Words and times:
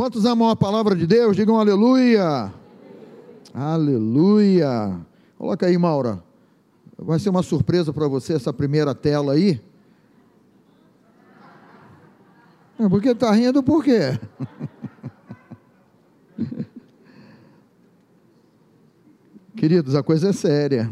Quantos 0.00 0.24
amam 0.24 0.48
a 0.48 0.56
palavra 0.56 0.96
de 0.96 1.06
Deus? 1.06 1.36
Digam 1.36 1.60
aleluia. 1.60 2.50
Aleluia. 3.52 4.98
Coloca 5.36 5.66
aí, 5.66 5.76
Maura. 5.76 6.24
Vai 6.96 7.18
ser 7.18 7.28
uma 7.28 7.42
surpresa 7.42 7.92
para 7.92 8.08
você 8.08 8.32
essa 8.32 8.50
primeira 8.50 8.94
tela 8.94 9.34
aí. 9.34 9.60
É 12.78 12.88
porque 12.88 13.10
está 13.10 13.30
rindo 13.30 13.62
por 13.62 13.84
quê? 13.84 14.18
Queridos, 19.54 19.94
a 19.94 20.02
coisa 20.02 20.30
é 20.30 20.32
séria. 20.32 20.90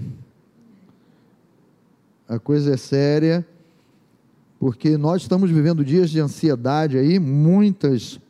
A 2.29 2.39
coisa 2.39 2.75
é 2.75 2.77
séria, 2.77 3.49
porque 4.61 4.99
nós 4.99 5.23
estamos 5.23 5.51
vivendo 5.51 5.83
dias 5.83 6.11
de 6.11 6.21
ansiedade 6.21 6.99
aí, 6.99 7.19
muitas 7.19 8.21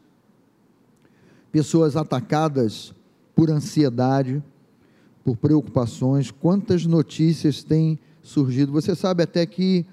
pessoas 1.51 1.97
atacadas 1.97 2.95
por 3.35 3.51
ansiedade, 3.51 4.43
por 5.25 5.37
preocupações. 5.37 6.31
Quantas 6.31 6.85
notícias 6.87 7.63
têm 7.63 7.99
surgido? 8.23 8.73
Você 8.73 8.95
sabe 8.95 9.23
até 9.23 9.45
que 9.47 9.87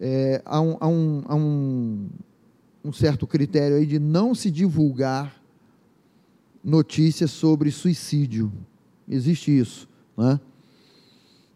é, 0.00 0.42
há, 0.44 0.60
um, 0.60 0.76
há, 0.80 0.88
um, 0.88 1.22
há 1.26 1.34
um, 1.34 2.08
um 2.84 2.92
certo 2.92 3.26
critério 3.26 3.76
aí 3.76 3.86
de 3.86 3.98
não 3.98 4.34
se 4.34 4.50
divulgar 4.50 5.34
notícias 6.62 7.30
sobre 7.30 7.70
suicídio. 7.70 8.52
Existe 9.08 9.56
isso, 9.56 9.88
né? 10.16 10.40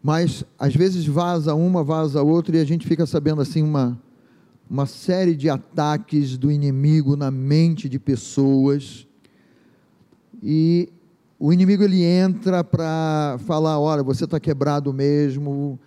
Mas 0.02 0.44
às 0.58 0.74
vezes 0.74 1.04
vaza 1.04 1.54
uma, 1.54 1.84
vaza 1.84 2.22
outra 2.22 2.56
e 2.56 2.60
a 2.60 2.64
gente 2.64 2.86
fica 2.86 3.04
sabendo 3.04 3.42
assim 3.42 3.62
uma 3.62 4.00
uma 4.70 4.86
série 4.86 5.34
de 5.34 5.50
ataques 5.50 6.38
do 6.38 6.48
inimigo 6.48 7.16
na 7.16 7.28
mente 7.28 7.88
de 7.88 7.98
pessoas. 7.98 9.04
E 10.42 10.88
o 11.38 11.52
inimigo 11.52 11.82
ele 11.82 12.02
entra 12.02 12.62
para 12.62 13.38
falar, 13.46 13.78
olha, 13.78 14.02
você 14.02 14.24
está 14.24 14.38
quebrado 14.38 14.92
mesmo, 14.92 15.78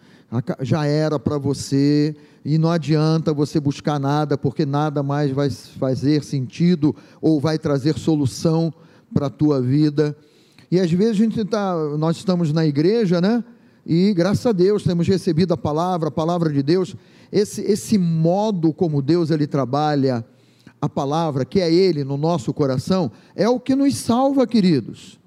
já 0.61 0.85
era 0.85 1.19
para 1.19 1.37
você, 1.37 2.15
e 2.43 2.57
não 2.57 2.69
adianta 2.69 3.33
você 3.33 3.59
buscar 3.59 3.99
nada, 3.99 4.37
porque 4.37 4.65
nada 4.65 5.03
mais 5.03 5.31
vai 5.31 5.49
fazer 5.49 6.23
sentido 6.23 6.95
ou 7.21 7.39
vai 7.39 7.57
trazer 7.57 7.97
solução 7.97 8.73
para 9.13 9.27
a 9.27 9.29
tua 9.29 9.61
vida. 9.61 10.15
E 10.71 10.79
às 10.79 10.91
vezes 10.91 11.21
a 11.21 11.23
gente 11.23 11.45
tá, 11.45 11.75
nós 11.97 12.17
estamos 12.17 12.51
na 12.51 12.65
igreja, 12.65 13.21
né? 13.21 13.43
E 13.85 14.13
graças 14.13 14.45
a 14.45 14.51
Deus 14.51 14.83
temos 14.83 15.07
recebido 15.07 15.53
a 15.53 15.57
palavra, 15.57 16.07
a 16.07 16.11
palavra 16.11 16.51
de 16.51 16.63
Deus. 16.63 16.95
Esse, 17.31 17.61
esse 17.61 17.97
modo 17.97 18.73
como 18.73 19.01
Deus 19.01 19.29
ele 19.29 19.45
trabalha 19.45 20.25
a 20.83 20.89
palavra, 20.89 21.45
que 21.45 21.61
é 21.61 21.73
Ele 21.73 22.03
no 22.03 22.17
nosso 22.17 22.53
coração, 22.53 23.09
é 23.37 23.47
o 23.47 23.57
que 23.57 23.73
nos 23.73 23.95
salva, 23.95 24.45
queridos. 24.45 25.17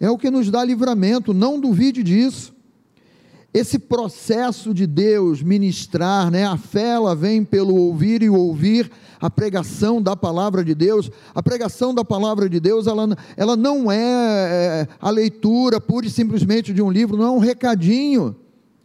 É 0.00 0.08
o 0.08 0.16
que 0.16 0.30
nos 0.30 0.50
dá 0.50 0.64
livramento, 0.64 1.34
não 1.34 1.60
duvide 1.60 2.02
disso. 2.02 2.54
Esse 3.52 3.78
processo 3.78 4.72
de 4.72 4.86
Deus 4.86 5.42
ministrar, 5.42 6.30
né? 6.30 6.46
A 6.46 6.56
fé 6.56 6.92
ela 6.92 7.14
vem 7.14 7.44
pelo 7.44 7.76
ouvir 7.76 8.22
e 8.22 8.30
ouvir 8.30 8.90
a 9.20 9.28
pregação 9.28 10.00
da 10.00 10.16
palavra 10.16 10.64
de 10.64 10.74
Deus. 10.74 11.10
A 11.34 11.42
pregação 11.42 11.94
da 11.94 12.02
palavra 12.02 12.48
de 12.48 12.58
Deus, 12.58 12.86
ela, 12.86 13.06
ela 13.36 13.56
não 13.56 13.92
é, 13.92 13.98
é 14.00 14.88
a 14.98 15.10
leitura 15.10 15.78
pura 15.78 16.06
e 16.06 16.10
simplesmente 16.10 16.72
de 16.72 16.80
um 16.80 16.90
livro, 16.90 17.18
não 17.18 17.26
é 17.26 17.30
um 17.30 17.38
recadinho. 17.38 18.34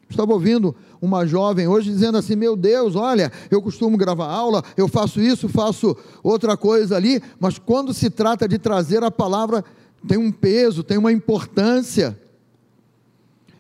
Estava 0.09 0.33
ouvindo 0.33 0.75
uma 1.01 1.25
jovem 1.25 1.67
hoje 1.67 1.89
dizendo 1.89 2.17
assim: 2.17 2.35
Meu 2.35 2.55
Deus, 2.55 2.95
olha, 2.95 3.31
eu 3.49 3.61
costumo 3.61 3.97
gravar 3.97 4.27
aula, 4.27 4.63
eu 4.77 4.87
faço 4.87 5.19
isso, 5.19 5.49
faço 5.49 5.95
outra 6.23 6.55
coisa 6.55 6.95
ali, 6.95 7.21
mas 7.39 7.57
quando 7.57 7.93
se 7.93 8.09
trata 8.09 8.47
de 8.47 8.57
trazer 8.57 9.03
a 9.03 9.09
palavra, 9.09 9.63
tem 10.07 10.17
um 10.17 10.31
peso, 10.31 10.83
tem 10.83 10.97
uma 10.97 11.11
importância. 11.11 12.19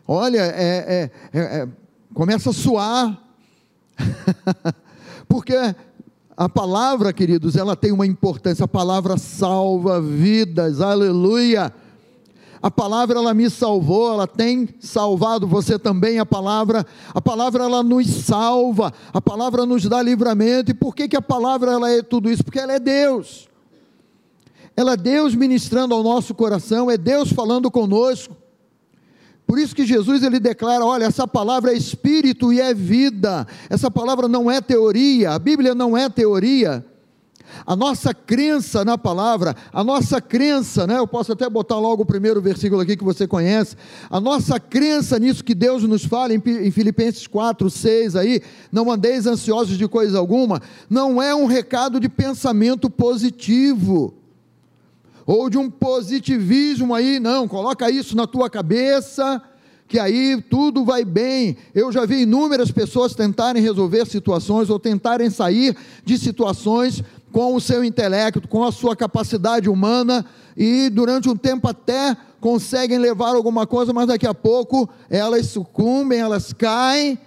Olha, 0.07 0.41
é, 0.41 1.09
é, 1.33 1.39
é, 1.39 1.67
começa 2.13 2.51
a 2.51 2.53
suar, 2.53 3.19
porque 5.27 5.55
a 6.37 6.47
palavra, 6.47 7.11
queridos, 7.11 7.55
ela 7.55 7.75
tem 7.75 7.91
uma 7.91 8.05
importância, 8.05 8.65
a 8.65 8.67
palavra 8.67 9.17
salva 9.17 9.99
vidas, 9.99 10.79
aleluia. 10.79 11.73
A 12.65 12.71
palavra 12.71 13.19
ela 13.19 13.31
me 13.31 13.47
salvou, 13.47 14.11
ela 14.11 14.25
tem 14.25 14.67
salvado 14.79 15.45
você 15.45 15.77
também 15.77 16.17
a 16.17 16.25
palavra. 16.25 16.83
A 17.13 17.21
palavra 17.21 17.63
ela 17.63 17.83
nos 17.83 18.07
salva, 18.07 18.91
a 19.13 19.21
palavra 19.21 19.67
nos 19.67 19.83
dá 19.83 20.01
livramento. 20.01 20.71
E 20.71 20.73
por 20.73 20.95
que 20.95 21.07
que 21.07 21.15
a 21.15 21.21
palavra 21.21 21.73
ela 21.73 21.91
é 21.91 22.01
tudo 22.01 22.27
isso? 22.27 22.43
Porque 22.43 22.57
ela 22.57 22.73
é 22.73 22.79
Deus. 22.79 23.47
Ela 24.75 24.93
é 24.93 24.97
Deus 24.97 25.35
ministrando 25.35 25.93
ao 25.93 26.01
nosso 26.01 26.33
coração, 26.33 26.89
é 26.89 26.97
Deus 26.97 27.31
falando 27.31 27.69
conosco. 27.69 28.35
Por 29.45 29.59
isso 29.59 29.75
que 29.75 29.85
Jesus 29.85 30.23
ele 30.23 30.39
declara, 30.39 30.83
olha, 30.83 31.05
essa 31.05 31.27
palavra 31.27 31.71
é 31.71 31.77
espírito 31.77 32.51
e 32.51 32.59
é 32.59 32.73
vida. 32.73 33.45
Essa 33.69 33.91
palavra 33.91 34.27
não 34.27 34.49
é 34.49 34.59
teoria, 34.59 35.33
a 35.33 35.37
Bíblia 35.37 35.75
não 35.75 35.95
é 35.95 36.09
teoria. 36.09 36.83
A 37.65 37.75
nossa 37.75 38.13
crença 38.13 38.83
na 38.83 38.97
palavra, 38.97 39.55
a 39.71 39.83
nossa 39.83 40.19
crença, 40.19 40.87
né? 40.87 40.97
Eu 40.97 41.07
posso 41.07 41.31
até 41.31 41.47
botar 41.49 41.77
logo 41.77 42.03
o 42.03 42.05
primeiro 42.05 42.41
versículo 42.41 42.81
aqui 42.81 42.97
que 42.97 43.03
você 43.03 43.27
conhece. 43.27 43.75
A 44.09 44.19
nossa 44.19 44.59
crença 44.59 45.19
nisso 45.19 45.43
que 45.43 45.53
Deus 45.53 45.83
nos 45.83 46.05
fala 46.05 46.33
em, 46.33 46.41
em 46.45 46.71
Filipenses 46.71 47.27
4, 47.27 47.69
6 47.69 48.15
aí, 48.15 48.41
não 48.71 48.91
andeis 48.91 49.27
ansiosos 49.27 49.77
de 49.77 49.87
coisa 49.87 50.17
alguma, 50.17 50.61
não 50.89 51.21
é 51.21 51.35
um 51.35 51.45
recado 51.45 51.99
de 51.99 52.09
pensamento 52.09 52.89
positivo 52.89 54.13
ou 55.25 55.49
de 55.49 55.57
um 55.57 55.69
positivismo 55.69 56.93
aí, 56.93 57.19
não, 57.19 57.47
coloca 57.47 57.89
isso 57.89 58.15
na 58.15 58.27
tua 58.27 58.49
cabeça, 58.49 59.41
que 59.87 59.99
aí 59.99 60.41
tudo 60.49 60.83
vai 60.83 61.03
bem. 61.03 61.57
Eu 61.73 61.91
já 61.91 62.05
vi 62.05 62.21
inúmeras 62.21 62.71
pessoas 62.71 63.15
tentarem 63.15 63.61
resolver 63.61 64.05
situações 64.05 64.69
ou 64.69 64.79
tentarem 64.79 65.29
sair 65.29 65.75
de 66.03 66.17
situações 66.17 67.03
com 67.35 67.53
o 67.53 67.59
seu 67.59 67.83
intelecto, 67.83 68.47
com 68.47 68.63
a 68.63 68.71
sua 68.71 68.95
capacidade 68.95 69.67
humana 69.67 70.25
e 70.55 70.89
durante 70.89 71.27
um 71.27 71.35
tempo 71.35 71.67
até 71.67 72.15
conseguem 72.39 72.97
levar 72.97 73.35
alguma 73.35 73.67
coisa, 73.67 73.91
mas 73.91 74.07
daqui 74.07 74.25
a 74.25 74.33
pouco 74.33 74.87
elas 75.09 75.47
sucumbem, 75.47 76.17
elas 76.17 76.53
caem 76.53 77.19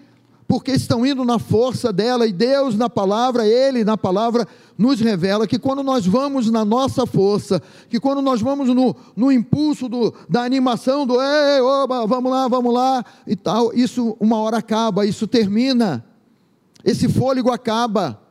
porque 0.46 0.70
estão 0.70 1.04
indo 1.04 1.26
na 1.26 1.38
força 1.38 1.92
dela, 1.92 2.26
e 2.26 2.32
Deus 2.32 2.74
na 2.74 2.88
palavra, 2.88 3.46
Ele 3.46 3.84
na 3.84 3.98
palavra, 3.98 4.48
nos 4.78 4.98
revela 4.98 5.46
que 5.46 5.58
quando 5.58 5.82
nós 5.82 6.06
vamos 6.06 6.50
na 6.50 6.64
nossa 6.64 7.04
força, 7.04 7.60
que 7.90 8.00
quando 8.00 8.22
nós 8.22 8.40
vamos 8.40 8.74
no, 8.74 8.96
no 9.14 9.30
impulso 9.30 9.90
do, 9.90 10.14
da 10.26 10.42
animação, 10.42 11.06
do 11.06 11.20
Ei, 11.20 11.60
oba, 11.60 12.06
vamos 12.06 12.32
lá, 12.32 12.48
vamos 12.48 12.72
lá, 12.72 13.04
e 13.26 13.36
tal, 13.36 13.74
isso 13.74 14.16
uma 14.18 14.38
hora 14.38 14.56
acaba, 14.56 15.04
isso 15.04 15.26
termina, 15.26 16.02
esse 16.82 17.10
fôlego 17.10 17.50
acaba. 17.50 18.26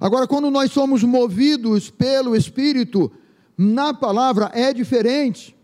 Agora, 0.00 0.26
quando 0.26 0.50
nós 0.50 0.72
somos 0.72 1.04
movidos 1.04 1.90
pelo 1.90 2.34
Espírito, 2.34 3.12
na 3.56 3.92
palavra 3.92 4.50
é 4.54 4.72
diferente. 4.72 5.54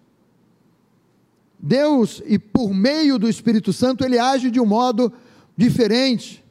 Deus, 1.59 2.23
e 2.27 2.39
por 2.39 2.75
meio 2.75 3.19
do 3.19 3.29
Espírito 3.29 3.73
Santo, 3.73 4.05
ele 4.05 4.19
age 4.19 4.51
de 4.51 4.61
um 4.61 4.67
modo 4.67 5.11
diferente. 5.57 6.45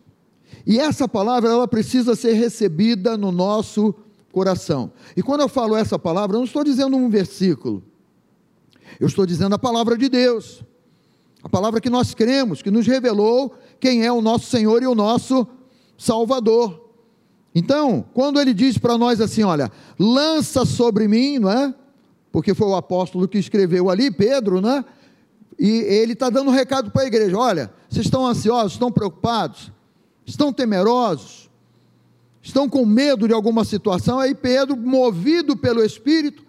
E 0.66 0.80
essa 0.80 1.08
palavra 1.08 1.52
ela 1.52 1.68
precisa 1.68 2.16
ser 2.16 2.34
recebida 2.34 3.16
no 3.16 3.32
nosso 3.32 3.94
coração. 4.32 4.92
E 5.16 5.22
quando 5.22 5.42
eu 5.42 5.48
falo 5.48 5.76
essa 5.76 6.00
palavra, 6.00 6.36
eu 6.36 6.40
não 6.40 6.46
estou 6.46 6.64
dizendo 6.64 6.98
um 6.98 7.08
versículo. 7.08 7.84
Eu 9.00 9.08
estou 9.08 9.26
dizendo 9.28 9.54
a 9.54 9.60
palavra 9.60 9.96
de 9.96 10.10
Deus. 10.10 10.64
A 11.44 11.50
palavra 11.50 11.80
que 11.80 11.90
nós 11.90 12.16
cremos, 12.16 12.64
que 12.64 12.72
nos 12.72 12.88
revelou 12.88 13.54
quem 13.80 14.04
é 14.04 14.12
o 14.12 14.22
nosso 14.22 14.48
Senhor 14.48 14.82
e 14.82 14.88
o 14.88 14.96
nosso 14.96 15.48
Salvador. 15.96 16.85
Então, 17.58 18.04
quando 18.14 18.40
ele 18.40 18.54
diz 18.54 18.78
para 18.78 18.98
nós 18.98 19.22
assim, 19.22 19.42
olha, 19.44 19.72
lança 19.98 20.66
sobre 20.66 21.08
mim, 21.08 21.40
não 21.40 21.50
é? 21.50 21.74
Porque 22.30 22.54
foi 22.54 22.68
o 22.68 22.76
apóstolo 22.76 23.30
que 23.30 23.38
escreveu 23.38 23.90
ali, 23.90 24.12
Pedro, 24.12 24.60
né? 24.60 24.84
E 25.58 25.70
ele 25.70 26.12
está 26.12 26.30
dando 26.30 26.50
um 26.50 26.54
recado 26.54 26.92
para 26.92 27.04
a 27.04 27.08
igreja: 27.08 27.38
olha, 27.38 27.72
vocês 27.90 28.06
estão 28.06 28.28
ansiosos, 28.28 28.74
estão 28.74 28.92
preocupados, 28.92 29.72
estão 30.26 30.52
temerosos, 30.52 31.50
estão 32.42 32.68
com 32.68 32.86
medo 32.86 33.26
de 33.26 33.34
alguma 33.34 33.64
situação. 33.64 34.20
Aí 34.20 34.36
Pedro, 34.36 34.76
movido 34.76 35.56
pelo 35.56 35.82
Espírito, 35.82 36.44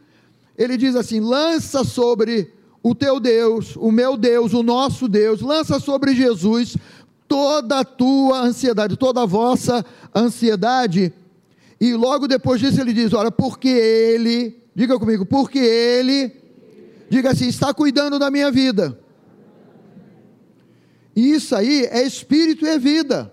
ele 0.58 0.76
diz 0.76 0.96
assim: 0.96 1.20
lança 1.20 1.84
sobre 1.84 2.52
o 2.82 2.96
teu 2.96 3.20
Deus, 3.20 3.76
o 3.76 3.92
meu 3.92 4.16
Deus, 4.16 4.52
o 4.54 4.62
nosso 4.62 5.06
Deus, 5.06 5.40
lança 5.40 5.78
sobre 5.78 6.16
Jesus 6.16 6.76
toda 7.28 7.81
a 7.81 7.84
tua 7.84 8.40
ansiedade, 8.40 8.96
toda 8.96 9.23
a 9.23 9.26
vossa 9.26 9.84
ansiedade. 10.14 11.12
E 11.81 11.94
logo 11.94 12.26
depois 12.26 12.61
disso 12.61 12.81
ele 12.81 12.93
diz: 12.93 13.12
olha, 13.12 13.31
porque 13.31 13.69
ele, 13.69 14.62
diga 14.75 14.99
comigo, 14.99 15.26
porque 15.26 15.58
ele 15.58 16.46
Diga 17.08 17.31
assim: 17.31 17.49
está 17.49 17.73
cuidando 17.73 18.19
da 18.19 18.31
minha 18.31 18.50
vida. 18.50 18.99
E 21.14 21.32
isso 21.32 21.55
aí 21.55 21.87
é 21.90 22.02
espírito 22.02 22.64
e 22.64 22.69
é 22.69 22.78
vida. 22.78 23.32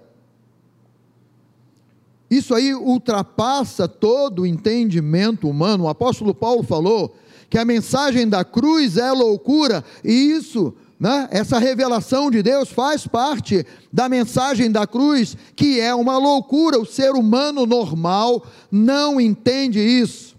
Isso 2.30 2.54
aí 2.56 2.74
ultrapassa 2.74 3.88
todo 3.88 4.42
o 4.42 4.46
entendimento 4.46 5.50
humano. 5.50 5.84
O 5.84 5.90
apóstolo 5.90 6.34
Paulo 6.34 6.64
falou 6.64 7.16
que 7.50 7.58
a 7.58 7.66
mensagem 7.66 8.28
da 8.28 8.44
cruz 8.44 8.98
é 8.98 9.12
loucura, 9.12 9.84
e 10.04 10.12
isso, 10.12 10.74
né, 11.04 11.28
essa 11.32 11.60
revelação 11.60 12.32
de 12.32 12.42
Deus 12.42 12.70
faz 12.70 13.06
parte 13.06 13.66
da 13.92 14.08
mensagem 14.08 14.72
da 14.72 14.88
cruz, 14.88 15.36
que 15.54 15.78
é 15.78 15.94
uma 15.94 16.18
loucura. 16.18 16.80
O 16.80 16.86
ser 16.86 17.12
humano 17.12 17.66
normal 17.66 18.42
não 18.72 19.20
entende 19.20 19.82
isso. 19.82 20.34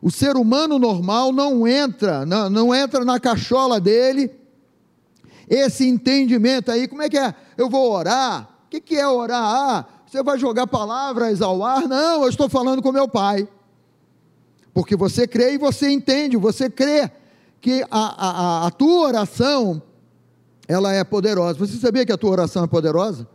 O 0.00 0.08
ser 0.08 0.36
humano 0.36 0.78
normal 0.78 1.32
não 1.32 1.66
entra, 1.66 2.24
não, 2.24 2.48
não 2.48 2.72
entra 2.72 3.04
na 3.04 3.18
cachola 3.18 3.80
dele 3.80 4.30
esse 5.48 5.84
entendimento 5.88 6.70
aí. 6.70 6.86
Como 6.86 7.02
é 7.02 7.08
que 7.08 7.18
é? 7.18 7.34
Eu 7.56 7.68
vou 7.68 7.90
orar? 7.90 8.48
O 8.66 8.70
que, 8.70 8.80
que 8.80 8.94
é 8.94 9.08
orar? 9.08 9.42
Ah, 9.42 9.84
você 10.06 10.22
vai 10.22 10.38
jogar 10.38 10.68
palavras 10.68 11.42
ao 11.42 11.64
ar? 11.64 11.88
Não, 11.88 12.22
eu 12.22 12.28
estou 12.28 12.48
falando 12.48 12.80
com 12.80 12.92
meu 12.92 13.08
pai. 13.08 13.48
Porque 14.72 14.94
você 14.94 15.26
crê 15.26 15.54
e 15.54 15.58
você 15.58 15.90
entende, 15.90 16.36
você 16.36 16.70
crê 16.70 17.10
que 17.60 17.84
a, 17.90 18.26
a, 18.60 18.66
a 18.68 18.70
tua 18.70 19.08
oração, 19.08 19.82
ela 20.68 20.92
é 20.92 21.02
poderosa. 21.02 21.58
Você 21.58 21.78
sabia 21.78 22.04
que 22.04 22.12
a 22.12 22.16
tua 22.18 22.30
oração 22.30 22.62
é 22.62 22.66
poderosa? 22.66 23.26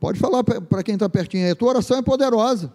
Pode 0.00 0.18
falar 0.18 0.42
para 0.42 0.82
quem 0.82 0.94
está 0.94 1.08
pertinho 1.08 1.44
aí, 1.44 1.50
a 1.50 1.56
tua 1.56 1.68
oração 1.68 1.98
é 1.98 2.02
poderosa. 2.02 2.72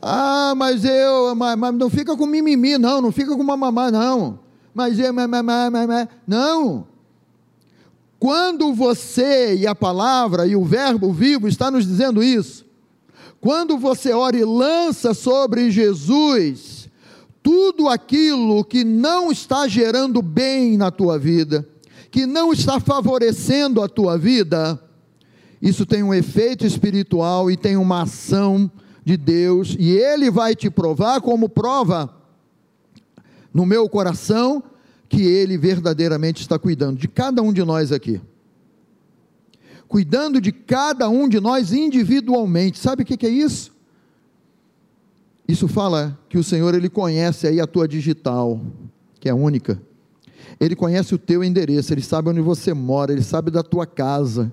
Ah, 0.00 0.54
mas 0.56 0.84
eu, 0.84 1.34
mas, 1.34 1.56
mas, 1.58 1.74
não 1.74 1.90
fica 1.90 2.16
com 2.16 2.24
mimimi, 2.24 2.78
não, 2.78 3.02
não 3.02 3.12
fica 3.12 3.36
com 3.36 3.42
mamamá, 3.42 3.90
não. 3.90 4.38
Mas 4.72 4.98
eu, 4.98 5.12
mas, 5.12 5.28
mas, 5.28 5.44
mas, 5.44 5.86
mas, 5.86 6.08
não. 6.26 6.86
Quando 8.18 8.72
você 8.72 9.54
e 9.56 9.66
a 9.66 9.74
palavra 9.74 10.46
e 10.46 10.56
o 10.56 10.64
verbo 10.64 11.12
vivo 11.12 11.46
está 11.46 11.70
nos 11.70 11.86
dizendo 11.86 12.22
isso, 12.22 12.64
quando 13.40 13.76
você 13.76 14.12
ora 14.12 14.36
e 14.36 14.44
lança 14.44 15.12
sobre 15.14 15.70
Jesus 15.70 16.88
tudo 17.42 17.88
aquilo 17.88 18.64
que 18.64 18.84
não 18.84 19.30
está 19.32 19.66
gerando 19.66 20.20
bem 20.20 20.76
na 20.76 20.90
tua 20.90 21.18
vida, 21.18 21.66
que 22.18 22.26
não 22.26 22.52
está 22.52 22.80
favorecendo 22.80 23.80
a 23.80 23.88
tua 23.88 24.18
vida, 24.18 24.76
isso 25.62 25.86
tem 25.86 26.02
um 26.02 26.12
efeito 26.12 26.66
espiritual 26.66 27.48
e 27.48 27.56
tem 27.56 27.76
uma 27.76 28.02
ação 28.02 28.68
de 29.04 29.16
Deus, 29.16 29.76
e 29.78 29.90
Ele 29.92 30.28
vai 30.28 30.56
te 30.56 30.68
provar 30.68 31.20
como 31.20 31.48
prova 31.48 32.12
no 33.54 33.64
meu 33.64 33.88
coração 33.88 34.64
que 35.08 35.22
Ele 35.22 35.56
verdadeiramente 35.56 36.40
está 36.42 36.58
cuidando 36.58 36.98
de 36.98 37.06
cada 37.06 37.40
um 37.40 37.52
de 37.52 37.62
nós 37.62 37.92
aqui. 37.92 38.20
Cuidando 39.86 40.40
de 40.40 40.50
cada 40.50 41.08
um 41.08 41.28
de 41.28 41.38
nós 41.38 41.72
individualmente. 41.72 42.80
Sabe 42.80 43.04
o 43.04 43.06
que 43.06 43.24
é 43.24 43.30
isso? 43.30 43.72
Isso 45.46 45.68
fala 45.68 46.18
que 46.28 46.36
o 46.36 46.42
Senhor 46.42 46.74
ele 46.74 46.88
conhece 46.88 47.46
aí 47.46 47.60
a 47.60 47.66
tua 47.66 47.86
digital, 47.86 48.60
que 49.20 49.28
é 49.28 49.32
única. 49.32 49.80
Ele 50.60 50.74
conhece 50.74 51.14
o 51.14 51.18
teu 51.18 51.42
endereço, 51.44 51.92
ele 51.92 52.02
sabe 52.02 52.30
onde 52.30 52.40
você 52.40 52.74
mora, 52.74 53.12
ele 53.12 53.22
sabe 53.22 53.50
da 53.50 53.62
tua 53.62 53.86
casa. 53.86 54.52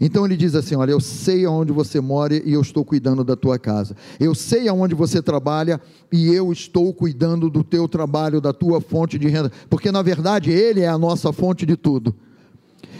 Então 0.00 0.24
ele 0.24 0.36
diz 0.36 0.56
assim: 0.56 0.74
Olha, 0.74 0.90
eu 0.90 1.00
sei 1.00 1.44
aonde 1.44 1.70
você 1.70 2.00
mora 2.00 2.34
e 2.34 2.52
eu 2.52 2.60
estou 2.60 2.84
cuidando 2.84 3.22
da 3.22 3.36
tua 3.36 3.56
casa. 3.58 3.94
Eu 4.18 4.34
sei 4.34 4.68
aonde 4.68 4.96
você 4.96 5.22
trabalha 5.22 5.80
e 6.10 6.26
eu 6.34 6.50
estou 6.52 6.92
cuidando 6.92 7.48
do 7.48 7.62
teu 7.62 7.86
trabalho, 7.86 8.40
da 8.40 8.52
tua 8.52 8.80
fonte 8.80 9.16
de 9.16 9.28
renda. 9.28 9.52
Porque 9.70 9.92
na 9.92 10.02
verdade 10.02 10.50
ele 10.50 10.80
é 10.80 10.88
a 10.88 10.98
nossa 10.98 11.32
fonte 11.32 11.64
de 11.64 11.76
tudo. 11.76 12.14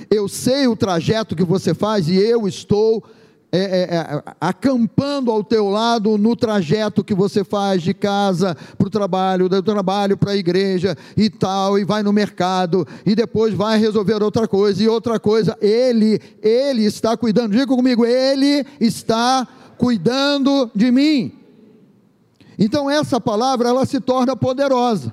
Eu 0.09 0.29
sei 0.29 0.69
o 0.69 0.77
trajeto 0.77 1.35
que 1.35 1.45
você 1.45 1.75
faz 1.75 2.09
e 2.09 2.15
eu 2.15 2.47
estou 2.47 3.03
é, 3.55 3.59
é, 3.59 3.83
é, 3.97 4.23
acampando 4.41 5.31
ao 5.31 5.45
teu 5.45 5.69
lado 5.69 6.17
no 6.17 6.35
trajeto 6.35 7.05
que 7.05 7.15
você 7.15 7.45
faz 7.45 7.83
de 7.83 7.93
casa 7.93 8.57
para 8.79 8.87
o 8.87 8.91
trabalho, 8.91 9.47
do 9.47 9.63
trabalho 9.63 10.17
para 10.17 10.33
a 10.33 10.37
igreja 10.37 10.97
e 11.15 11.29
tal, 11.29 11.79
e 11.79 11.85
vai 11.85 12.03
no 12.03 12.15
mercado, 12.15 12.89
e 13.05 13.15
depois 13.15 13.53
vai 13.53 13.79
resolver 13.79 14.23
outra 14.23 14.49
coisa, 14.49 14.83
e 14.83 14.89
outra 14.89 15.21
coisa, 15.21 15.55
Ele, 15.61 16.19
Ele 16.41 16.87
está 16.87 17.15
cuidando, 17.15 17.53
diga 17.53 17.67
comigo, 17.67 18.07
Ele 18.07 18.65
está 18.81 19.47
cuidando 19.77 20.71
de 20.75 20.91
mim. 20.91 21.33
Então 22.59 22.89
essa 22.89 23.21
palavra, 23.21 23.69
ela 23.69 23.85
se 23.85 24.01
torna 24.01 24.35
poderosa, 24.35 25.13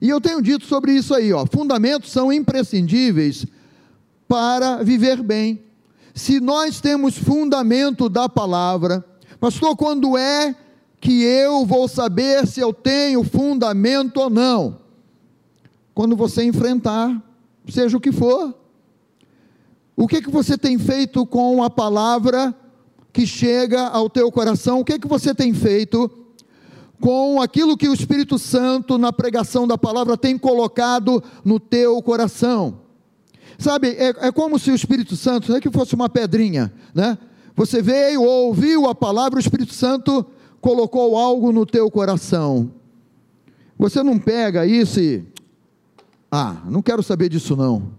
e 0.00 0.08
eu 0.08 0.18
tenho 0.18 0.40
dito 0.40 0.64
sobre 0.64 0.92
isso 0.92 1.14
aí, 1.14 1.30
ó, 1.30 1.44
fundamentos 1.44 2.10
são 2.10 2.32
imprescindíveis 2.32 3.44
para 4.26 4.82
viver 4.82 5.22
bem, 5.22 5.60
se 6.20 6.38
nós 6.38 6.82
temos 6.82 7.16
fundamento 7.16 8.06
da 8.06 8.28
palavra, 8.28 9.02
pastor, 9.40 9.74
quando 9.74 10.18
é 10.18 10.54
que 11.00 11.22
eu 11.22 11.64
vou 11.64 11.88
saber 11.88 12.46
se 12.46 12.60
eu 12.60 12.74
tenho 12.74 13.24
fundamento 13.24 14.18
ou 14.18 14.28
não? 14.28 14.76
Quando 15.94 16.14
você 16.14 16.44
enfrentar, 16.44 17.22
seja 17.66 17.96
o 17.96 18.00
que 18.00 18.12
for. 18.12 18.54
O 19.96 20.06
que 20.06 20.20
que 20.20 20.30
você 20.30 20.58
tem 20.58 20.78
feito 20.78 21.24
com 21.24 21.62
a 21.62 21.70
palavra 21.70 22.54
que 23.14 23.26
chega 23.26 23.88
ao 23.88 24.10
teu 24.10 24.30
coração? 24.30 24.80
O 24.80 24.84
que 24.84 24.98
que 24.98 25.08
você 25.08 25.34
tem 25.34 25.54
feito 25.54 26.10
com 27.00 27.40
aquilo 27.40 27.78
que 27.78 27.88
o 27.88 27.94
Espírito 27.94 28.38
Santo 28.38 28.98
na 28.98 29.10
pregação 29.10 29.66
da 29.66 29.78
palavra 29.78 30.18
tem 30.18 30.36
colocado 30.36 31.22
no 31.42 31.58
teu 31.58 32.02
coração? 32.02 32.79
Sabe, 33.60 33.88
é, 33.88 34.08
é 34.08 34.32
como 34.32 34.58
se 34.58 34.70
o 34.70 34.74
Espírito 34.74 35.14
Santo, 35.14 35.50
não 35.50 35.58
é 35.58 35.60
que 35.60 35.70
fosse 35.70 35.94
uma 35.94 36.08
pedrinha, 36.08 36.72
né? 36.94 37.18
Você 37.54 37.82
veio, 37.82 38.22
ouviu 38.22 38.88
a 38.88 38.94
palavra, 38.94 39.36
o 39.36 39.40
Espírito 39.40 39.74
Santo 39.74 40.24
colocou 40.62 41.14
algo 41.18 41.52
no 41.52 41.66
teu 41.66 41.90
coração. 41.90 42.72
Você 43.78 44.02
não 44.02 44.18
pega 44.18 44.64
isso 44.64 44.98
e. 44.98 45.26
Ah, 46.32 46.62
não 46.70 46.80
quero 46.80 47.02
saber 47.02 47.28
disso 47.28 47.54
não. 47.54 47.92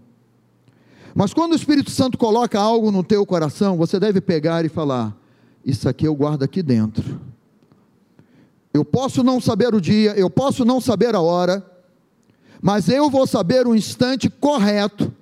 Mas 1.14 1.32
quando 1.32 1.52
o 1.52 1.56
Espírito 1.56 1.92
Santo 1.92 2.18
coloca 2.18 2.58
algo 2.58 2.90
no 2.90 3.04
teu 3.04 3.24
coração, 3.24 3.76
você 3.76 4.00
deve 4.00 4.20
pegar 4.20 4.64
e 4.64 4.68
falar: 4.68 5.16
Isso 5.64 5.88
aqui 5.88 6.08
eu 6.08 6.14
guardo 6.16 6.42
aqui 6.42 6.60
dentro. 6.60 7.20
Eu 8.74 8.84
posso 8.84 9.22
não 9.22 9.40
saber 9.40 9.72
o 9.72 9.80
dia, 9.80 10.12
eu 10.18 10.28
posso 10.28 10.64
não 10.64 10.80
saber 10.80 11.14
a 11.14 11.20
hora, 11.20 11.64
mas 12.60 12.88
eu 12.88 13.08
vou 13.08 13.28
saber 13.28 13.64
o 13.64 13.76
instante 13.76 14.28
correto 14.28 15.21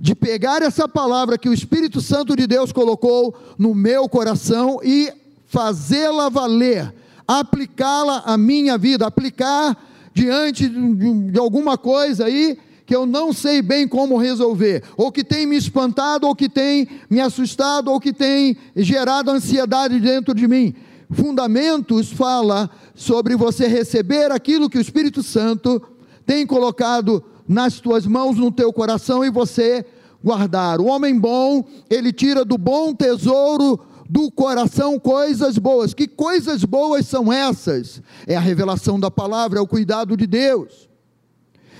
de 0.00 0.14
pegar 0.14 0.62
essa 0.62 0.88
palavra 0.88 1.38
que 1.38 1.48
o 1.48 1.54
Espírito 1.54 2.00
Santo 2.00 2.36
de 2.36 2.46
Deus 2.46 2.72
colocou 2.72 3.34
no 3.58 3.74
meu 3.74 4.08
coração 4.08 4.80
e 4.82 5.12
fazê-la 5.46 6.28
valer, 6.28 6.92
aplicá-la 7.26 8.22
à 8.26 8.36
minha 8.36 8.76
vida, 8.76 9.06
aplicar 9.06 9.76
diante 10.12 10.68
de, 10.68 11.38
alguma 11.38 11.76
coisa 11.76 12.26
aí 12.26 12.58
que 12.84 12.94
eu 12.94 13.04
não 13.04 13.32
sei 13.32 13.60
bem 13.60 13.88
como 13.88 14.16
resolver, 14.16 14.82
ou 14.96 15.10
que 15.10 15.24
tem 15.24 15.44
me 15.44 15.56
espantado, 15.56 16.26
ou 16.26 16.36
que 16.36 16.48
tem 16.48 16.86
me 17.10 17.20
assustado, 17.20 17.90
ou 17.90 17.98
que 17.98 18.12
tem 18.12 18.56
gerado 18.76 19.30
ansiedade 19.30 19.98
dentro 19.98 20.32
de 20.32 20.46
mim. 20.46 20.72
Fundamentos 21.10 22.12
fala 22.12 22.70
sobre 22.94 23.34
você 23.34 23.66
receber 23.66 24.30
aquilo 24.30 24.70
que 24.70 24.78
o 24.78 24.80
Espírito 24.80 25.20
Santo 25.20 25.82
tem 26.24 26.46
colocado 26.46 27.24
nas 27.48 27.80
tuas 27.80 28.06
mãos, 28.06 28.36
no 28.36 28.50
teu 28.50 28.72
coração 28.72 29.24
e 29.24 29.30
você 29.30 29.84
guardar. 30.26 30.80
O 30.80 30.86
homem 30.86 31.16
bom, 31.16 31.64
ele 31.88 32.12
tira 32.12 32.44
do 32.44 32.58
bom 32.58 32.92
tesouro 32.92 33.78
do 34.10 34.28
coração 34.28 34.98
coisas 34.98 35.56
boas. 35.56 35.94
Que 35.94 36.08
coisas 36.08 36.64
boas 36.64 37.06
são 37.06 37.32
essas? 37.32 38.02
É 38.26 38.34
a 38.36 38.40
revelação 38.40 38.98
da 38.98 39.08
palavra, 39.08 39.60
é 39.60 39.62
o 39.62 39.68
cuidado 39.68 40.16
de 40.16 40.26
Deus. 40.26 40.88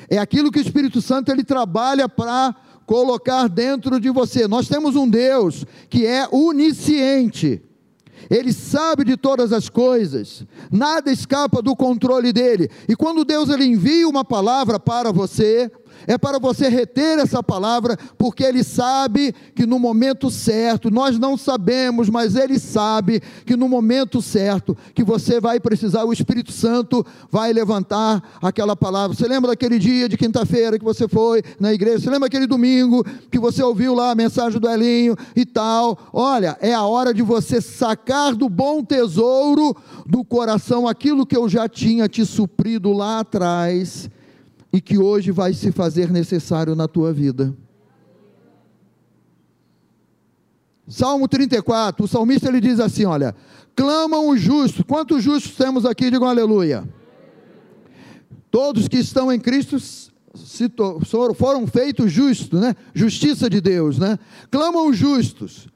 É 0.09 0.17
aquilo 0.19 0.53
que 0.53 0.61
o 0.61 0.63
Espírito 0.63 1.03
Santo 1.03 1.33
ele 1.33 1.43
trabalha 1.43 2.09
para 2.09 2.55
colocar 2.87 3.49
dentro 3.49 3.99
de 3.99 4.11
você. 4.11 4.47
Nós 4.47 4.69
temos 4.69 4.95
um 4.95 5.11
Deus 5.11 5.65
que 5.91 6.07
é 6.07 6.29
onisciente. 6.31 7.61
Ele 8.31 8.53
sabe 8.53 9.05
de 9.05 9.17
todas 9.17 9.53
as 9.53 9.69
coisas, 9.69 10.45
nada 10.71 11.13
escapa 11.13 11.61
do 11.61 11.77
controle 11.77 12.33
dele. 12.33 12.71
E 12.89 12.97
quando 12.97 13.25
Deus 13.25 13.49
ele 13.49 13.65
envia 13.65 14.09
uma 14.09 14.25
palavra 14.25 14.81
para 14.81 15.13
você, 15.13 15.71
é 16.07 16.19
para 16.19 16.39
você 16.39 16.69
reter 16.69 17.19
essa 17.19 17.43
palavra, 17.43 17.97
porque 18.19 18.43
Ele 18.43 18.65
sabe 18.65 19.35
que 19.55 19.67
no 19.67 19.79
momento 19.79 20.31
certo, 20.31 20.91
nós 20.91 21.19
não 21.19 21.37
sabemos, 21.37 22.09
mas 22.09 22.35
Ele 22.35 22.59
sabe 22.59 23.23
que 23.45 23.57
no 23.57 23.69
momento 23.69 24.21
certo, 24.21 24.77
que 24.95 25.05
você 25.05 25.41
vai 25.41 25.61
precisar, 25.61 26.05
o 26.05 26.13
Espírito 26.13 26.53
Santo 26.53 27.05
vai 27.31 27.53
levantar 27.53 28.23
aquela 28.43 28.77
palavra. 28.77 29.17
Você 29.17 29.27
lembra 29.27 29.51
daquele 29.51 29.79
dia 29.79 30.09
de 30.09 30.17
quinta-feira 30.17 30.79
que 30.79 30.85
você 30.85 31.09
foi 31.09 31.43
na 31.61 31.73
igreja? 31.73 32.01
Você 32.01 32.11
lembra 32.11 32.27
aquele 32.27 32.47
domingo 32.47 33.05
que 33.31 33.39
você 33.39 33.63
ouviu 33.63 33.95
lá 33.95 34.11
a 34.11 34.15
mensagem 34.15 34.61
do 34.61 34.69
Elinho 34.69 35.17
e 35.35 35.45
tal? 35.45 35.99
Olha, 36.13 36.57
é 36.61 36.75
a 36.75 36.83
hora 36.83 37.13
de 37.13 37.23
você 37.23 37.61
sacar 37.61 38.35
do 38.35 38.49
bom 38.49 38.83
tesouro 38.83 39.77
do 40.07 40.25
coração 40.25 40.87
aquilo 40.87 41.27
que 41.27 41.37
eu 41.37 41.49
já 41.49 41.69
tinha 41.69 42.09
te 42.09 42.25
suprido 42.25 42.93
lá 42.93 43.21
atrás 43.21 44.11
e 44.77 44.81
que 44.81 44.99
hoje 44.99 45.31
vai 45.31 45.55
se 45.55 45.73
fazer 45.73 46.11
necessário 46.11 46.75
na 46.75 46.87
tua 46.87 47.11
vida. 47.11 47.57
Salmo 50.87 51.27
34, 51.27 52.05
o 52.05 52.07
salmista 52.07 52.49
ele 52.49 52.61
diz 52.61 52.79
assim: 52.79 53.07
olha, 53.07 53.35
clamam 53.75 54.29
os 54.29 54.39
justos. 54.39 54.85
Quantos 54.87 55.25
justos 55.25 55.57
temos 55.57 55.87
aqui? 55.87 56.11
Digam 56.11 56.29
aleluia. 56.29 56.87
Todos 58.51 58.87
que 58.87 58.99
estão 58.99 59.33
em 59.33 59.41
Cristo 59.41 59.79
foram 61.35 61.67
feitos 61.67 62.13
justos, 62.13 62.61
né? 62.61 62.77
Justiça 62.93 63.49
de 63.49 63.63
Deus, 63.63 63.99
né? 63.99 64.19
Clamam 64.51 64.89
os 64.89 64.97
justos. 64.99 65.69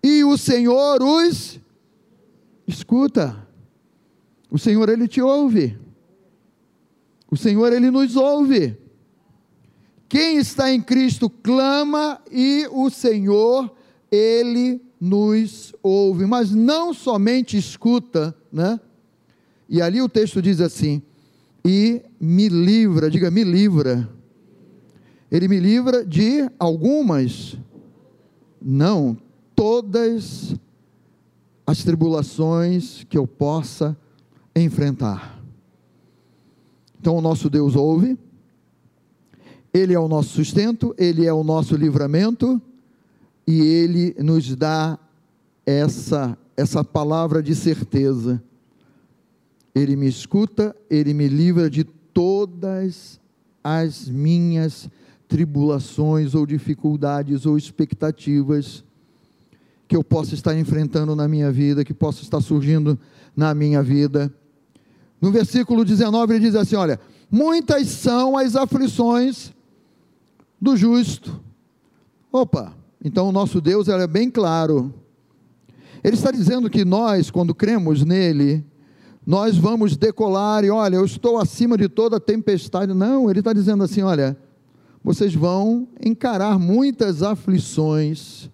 E 0.00 0.22
o 0.22 0.38
Senhor 0.38 1.02
os 1.02 1.58
escuta. 2.68 3.36
O 4.48 4.60
Senhor 4.60 4.88
ele 4.88 5.08
te 5.08 5.20
ouve. 5.20 5.76
O 7.34 7.36
Senhor 7.36 7.72
ele 7.72 7.90
nos 7.90 8.14
ouve. 8.14 8.76
Quem 10.08 10.36
está 10.36 10.72
em 10.72 10.80
Cristo 10.80 11.28
clama 11.28 12.22
e 12.30 12.64
o 12.70 12.88
Senhor 12.88 13.74
ele 14.08 14.80
nos 15.00 15.74
ouve, 15.82 16.26
mas 16.26 16.52
não 16.52 16.94
somente 16.94 17.56
escuta, 17.56 18.32
né? 18.52 18.78
E 19.68 19.82
ali 19.82 20.00
o 20.00 20.08
texto 20.08 20.40
diz 20.40 20.60
assim: 20.60 21.02
e 21.64 22.02
me 22.20 22.48
livra, 22.48 23.10
diga 23.10 23.32
me 23.32 23.42
livra. 23.42 24.08
Ele 25.28 25.48
me 25.48 25.58
livra 25.58 26.06
de 26.06 26.48
algumas, 26.56 27.58
não, 28.62 29.18
todas 29.56 30.54
as 31.66 31.82
tribulações 31.82 33.02
que 33.10 33.18
eu 33.18 33.26
possa 33.26 33.96
enfrentar. 34.54 35.33
Então 37.04 37.18
o 37.18 37.20
nosso 37.20 37.50
Deus 37.50 37.76
ouve, 37.76 38.16
Ele 39.74 39.92
é 39.92 39.98
o 39.98 40.08
nosso 40.08 40.30
sustento, 40.30 40.94
Ele 40.96 41.26
é 41.26 41.32
o 41.34 41.44
nosso 41.44 41.76
livramento, 41.76 42.58
e 43.46 43.60
Ele 43.60 44.16
nos 44.20 44.56
dá 44.56 44.98
essa, 45.66 46.34
essa 46.56 46.82
palavra 46.82 47.42
de 47.42 47.54
certeza. 47.54 48.42
Ele 49.74 49.96
me 49.96 50.08
escuta, 50.08 50.74
Ele 50.88 51.12
me 51.12 51.28
livra 51.28 51.68
de 51.68 51.84
todas 51.84 53.20
as 53.62 54.08
minhas 54.08 54.88
tribulações 55.28 56.34
ou 56.34 56.46
dificuldades 56.46 57.44
ou 57.44 57.58
expectativas 57.58 58.82
que 59.86 59.94
eu 59.94 60.02
possa 60.02 60.32
estar 60.32 60.58
enfrentando 60.58 61.14
na 61.14 61.28
minha 61.28 61.52
vida, 61.52 61.84
que 61.84 61.92
possa 61.92 62.22
estar 62.22 62.40
surgindo 62.40 62.98
na 63.36 63.54
minha 63.54 63.82
vida. 63.82 64.32
No 65.24 65.32
versículo 65.32 65.86
19 65.86 66.34
ele 66.34 66.44
diz 66.44 66.54
assim: 66.54 66.76
Olha, 66.76 67.00
muitas 67.30 67.88
são 67.88 68.36
as 68.36 68.54
aflições 68.54 69.54
do 70.60 70.76
justo. 70.76 71.40
Opa, 72.30 72.74
então 73.02 73.30
o 73.30 73.32
nosso 73.32 73.58
Deus 73.58 73.88
é 73.88 74.06
bem 74.06 74.30
claro. 74.30 74.92
Ele 76.04 76.14
está 76.14 76.30
dizendo 76.30 76.68
que 76.68 76.84
nós, 76.84 77.30
quando 77.30 77.54
cremos 77.54 78.04
nele, 78.04 78.62
nós 79.26 79.56
vamos 79.56 79.96
decolar 79.96 80.62
e 80.62 80.68
olha, 80.68 80.96
eu 80.96 81.06
estou 81.06 81.38
acima 81.38 81.78
de 81.78 81.88
toda 81.88 82.20
tempestade. 82.20 82.92
Não, 82.92 83.30
ele 83.30 83.38
está 83.38 83.54
dizendo 83.54 83.82
assim: 83.82 84.02
olha, 84.02 84.36
vocês 85.02 85.34
vão 85.34 85.88
encarar 86.04 86.58
muitas 86.58 87.22
aflições, 87.22 88.50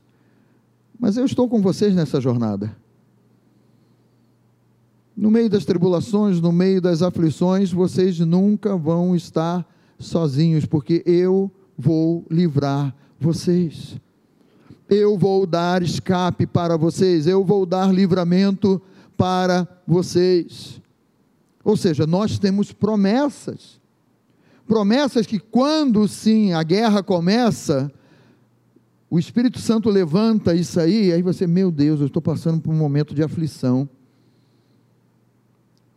mas 0.97 1.17
eu 1.17 1.25
estou 1.25 1.49
com 1.49 1.61
vocês 1.61 1.97
nessa 1.97 2.21
jornada. 2.21 2.80
No 5.21 5.31
meio 5.31 5.51
das 5.51 5.65
tribulações, 5.65 6.41
no 6.41 6.51
meio 6.51 6.81
das 6.81 7.03
aflições, 7.03 7.71
vocês 7.71 8.19
nunca 8.21 8.77
vão 8.77 9.15
estar 9.15 9.67
sozinhos, 9.99 10.65
porque 10.65 11.03
eu 11.05 11.51
vou 11.77 12.25
livrar 12.31 12.95
vocês 13.21 14.01
eu 14.91 15.17
vou 15.17 15.47
dar 15.47 15.83
escape 15.83 16.47
para 16.47 16.77
vocês, 16.77 17.29
eu 17.29 17.45
vou 17.45 17.65
dar 17.65 17.95
livramento 17.95 18.83
para 19.17 19.67
vocês. 19.87 20.83
Ou 21.63 21.77
seja, 21.77 22.07
nós 22.07 22.39
temos 22.39 22.73
promessas. 22.73 23.81
Promessas 24.67 25.27
que, 25.27 25.39
quando 25.39 26.09
sim 26.09 26.53
a 26.53 26.63
guerra 26.65 27.03
começa, 27.03 27.91
o 29.09 29.19
Espírito 29.19 29.61
Santo 29.61 29.89
levanta 29.89 30.55
isso 30.55 30.81
aí, 30.81 31.13
aí 31.13 31.23
você, 31.23 31.47
meu 31.47 31.71
Deus, 31.71 32.01
eu 32.01 32.07
estou 32.07 32.23
passando 32.23 32.61
por 32.61 32.73
um 32.73 32.77
momento 32.77 33.15
de 33.15 33.23
aflição. 33.23 33.89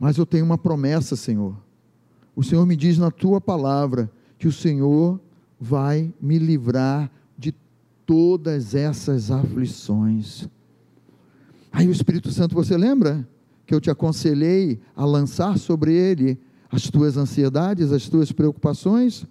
Mas 0.04 0.18
eu 0.18 0.26
tenho 0.26 0.44
uma 0.44 0.58
promessa, 0.58 1.16
Senhor. 1.16 1.56
O 2.36 2.44
Senhor 2.44 2.66
me 2.66 2.76
diz 2.76 2.98
na 2.98 3.10
tua 3.10 3.40
palavra 3.40 4.12
que 4.38 4.50
o 4.50 4.52
Senhor 4.52 5.18
vai 5.58 6.14
me 6.20 6.38
livrar 6.38 7.10
todas 8.06 8.76
essas 8.76 9.32
aflições. 9.32 10.46
Aí 11.72 11.88
o 11.88 11.92
Espírito 11.94 12.32
Santo, 12.32 12.54
você 12.54 12.76
lembra 12.76 13.26
que 13.66 13.74
eu 13.74 13.80
te 13.80 13.90
aconselhei 13.90 14.78
a 14.94 15.06
lançar 15.06 15.58
sobre 15.58 15.94
ele 15.94 16.38
as 16.70 16.90
tuas 16.90 17.16
ansiedades, 17.16 17.94
as 17.94 18.10
tuas 18.10 18.30
preocupações? 18.30 19.26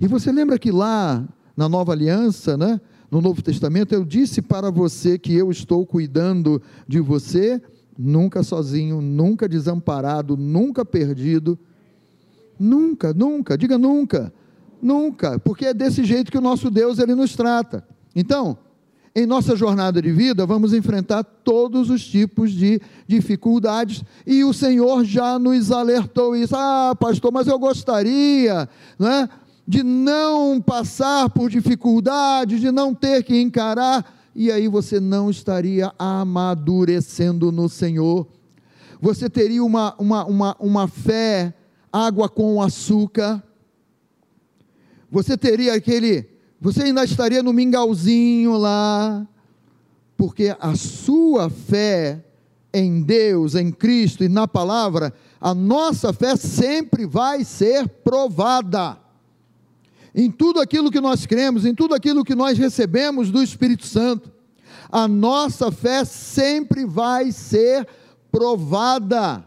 E 0.00 0.08
você 0.08 0.32
lembra 0.32 0.58
que 0.58 0.72
lá 0.72 1.24
na 1.56 1.68
Nova 1.68 1.92
Aliança, 1.92 2.56
né, 2.56 2.80
no 3.08 3.20
Novo 3.20 3.40
Testamento, 3.40 3.94
eu 3.94 4.04
disse 4.04 4.42
para 4.42 4.68
você 4.68 5.16
que 5.16 5.32
eu 5.32 5.48
estou 5.48 5.86
cuidando 5.86 6.60
de 6.88 6.98
você, 6.98 7.62
nunca 7.98 8.42
sozinho, 8.42 9.00
nunca 9.00 9.48
desamparado, 9.48 10.36
nunca 10.36 10.84
perdido. 10.84 11.58
Nunca, 12.58 13.12
nunca, 13.12 13.56
diga 13.58 13.76
nunca. 13.76 14.32
Nunca, 14.80 15.38
porque 15.38 15.66
é 15.66 15.74
desse 15.74 16.04
jeito 16.04 16.30
que 16.30 16.38
o 16.38 16.40
nosso 16.40 16.70
Deus 16.70 16.98
ele 16.98 17.14
nos 17.14 17.36
trata. 17.36 17.86
Então, 18.16 18.58
em 19.14 19.26
nossa 19.26 19.54
jornada 19.54 20.00
de 20.00 20.10
vida, 20.10 20.46
vamos 20.46 20.72
enfrentar 20.72 21.22
todos 21.22 21.90
os 21.90 22.04
tipos 22.04 22.50
de 22.50 22.80
dificuldades, 23.06 24.02
e 24.26 24.42
o 24.42 24.52
Senhor 24.52 25.04
já 25.04 25.38
nos 25.38 25.70
alertou 25.70 26.34
isso. 26.34 26.56
Ah, 26.56 26.96
pastor, 26.98 27.30
mas 27.30 27.46
eu 27.46 27.58
gostaria, 27.58 28.68
não 28.98 29.08
é? 29.08 29.28
De 29.68 29.82
não 29.82 30.60
passar 30.60 31.30
por 31.30 31.50
dificuldades, 31.50 32.60
de 32.60 32.72
não 32.72 32.94
ter 32.94 33.22
que 33.22 33.40
encarar, 33.40 34.04
e 34.34 34.50
aí 34.50 34.68
você 34.68 34.98
não 34.98 35.30
estaria 35.30 35.92
amadurecendo 35.98 37.52
no 37.52 37.68
Senhor. 37.68 38.26
Você 39.00 39.28
teria 39.28 39.62
uma, 39.64 39.94
uma, 39.98 40.24
uma, 40.24 40.56
uma 40.58 40.88
fé, 40.88 41.54
água 41.92 42.28
com 42.28 42.62
açúcar, 42.62 43.42
você 45.10 45.36
teria 45.36 45.74
aquele, 45.74 46.26
você 46.58 46.84
ainda 46.84 47.04
estaria 47.04 47.42
no 47.42 47.52
mingauzinho 47.52 48.56
lá, 48.56 49.28
porque 50.16 50.56
a 50.58 50.74
sua 50.74 51.50
fé 51.50 52.24
em 52.72 53.02
Deus, 53.02 53.54
em 53.54 53.70
Cristo 53.70 54.24
e 54.24 54.28
na 54.28 54.48
palavra, 54.48 55.12
a 55.38 55.52
nossa 55.52 56.14
fé 56.14 56.34
sempre 56.36 57.04
vai 57.04 57.44
ser 57.44 57.86
provada. 57.88 59.01
Em 60.14 60.30
tudo 60.30 60.60
aquilo 60.60 60.90
que 60.90 61.00
nós 61.00 61.24
cremos, 61.24 61.64
em 61.64 61.74
tudo 61.74 61.94
aquilo 61.94 62.24
que 62.24 62.34
nós 62.34 62.58
recebemos 62.58 63.30
do 63.30 63.42
Espírito 63.42 63.86
Santo, 63.86 64.30
a 64.90 65.08
nossa 65.08 65.72
fé 65.72 66.04
sempre 66.04 66.84
vai 66.84 67.32
ser 67.32 67.86
provada. 68.30 69.44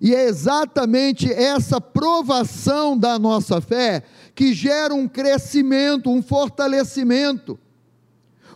E 0.00 0.14
é 0.14 0.26
exatamente 0.26 1.32
essa 1.32 1.80
provação 1.80 2.96
da 2.96 3.18
nossa 3.18 3.60
fé 3.60 4.02
que 4.34 4.52
gera 4.52 4.94
um 4.94 5.06
crescimento, 5.06 6.10
um 6.10 6.22
fortalecimento, 6.22 7.58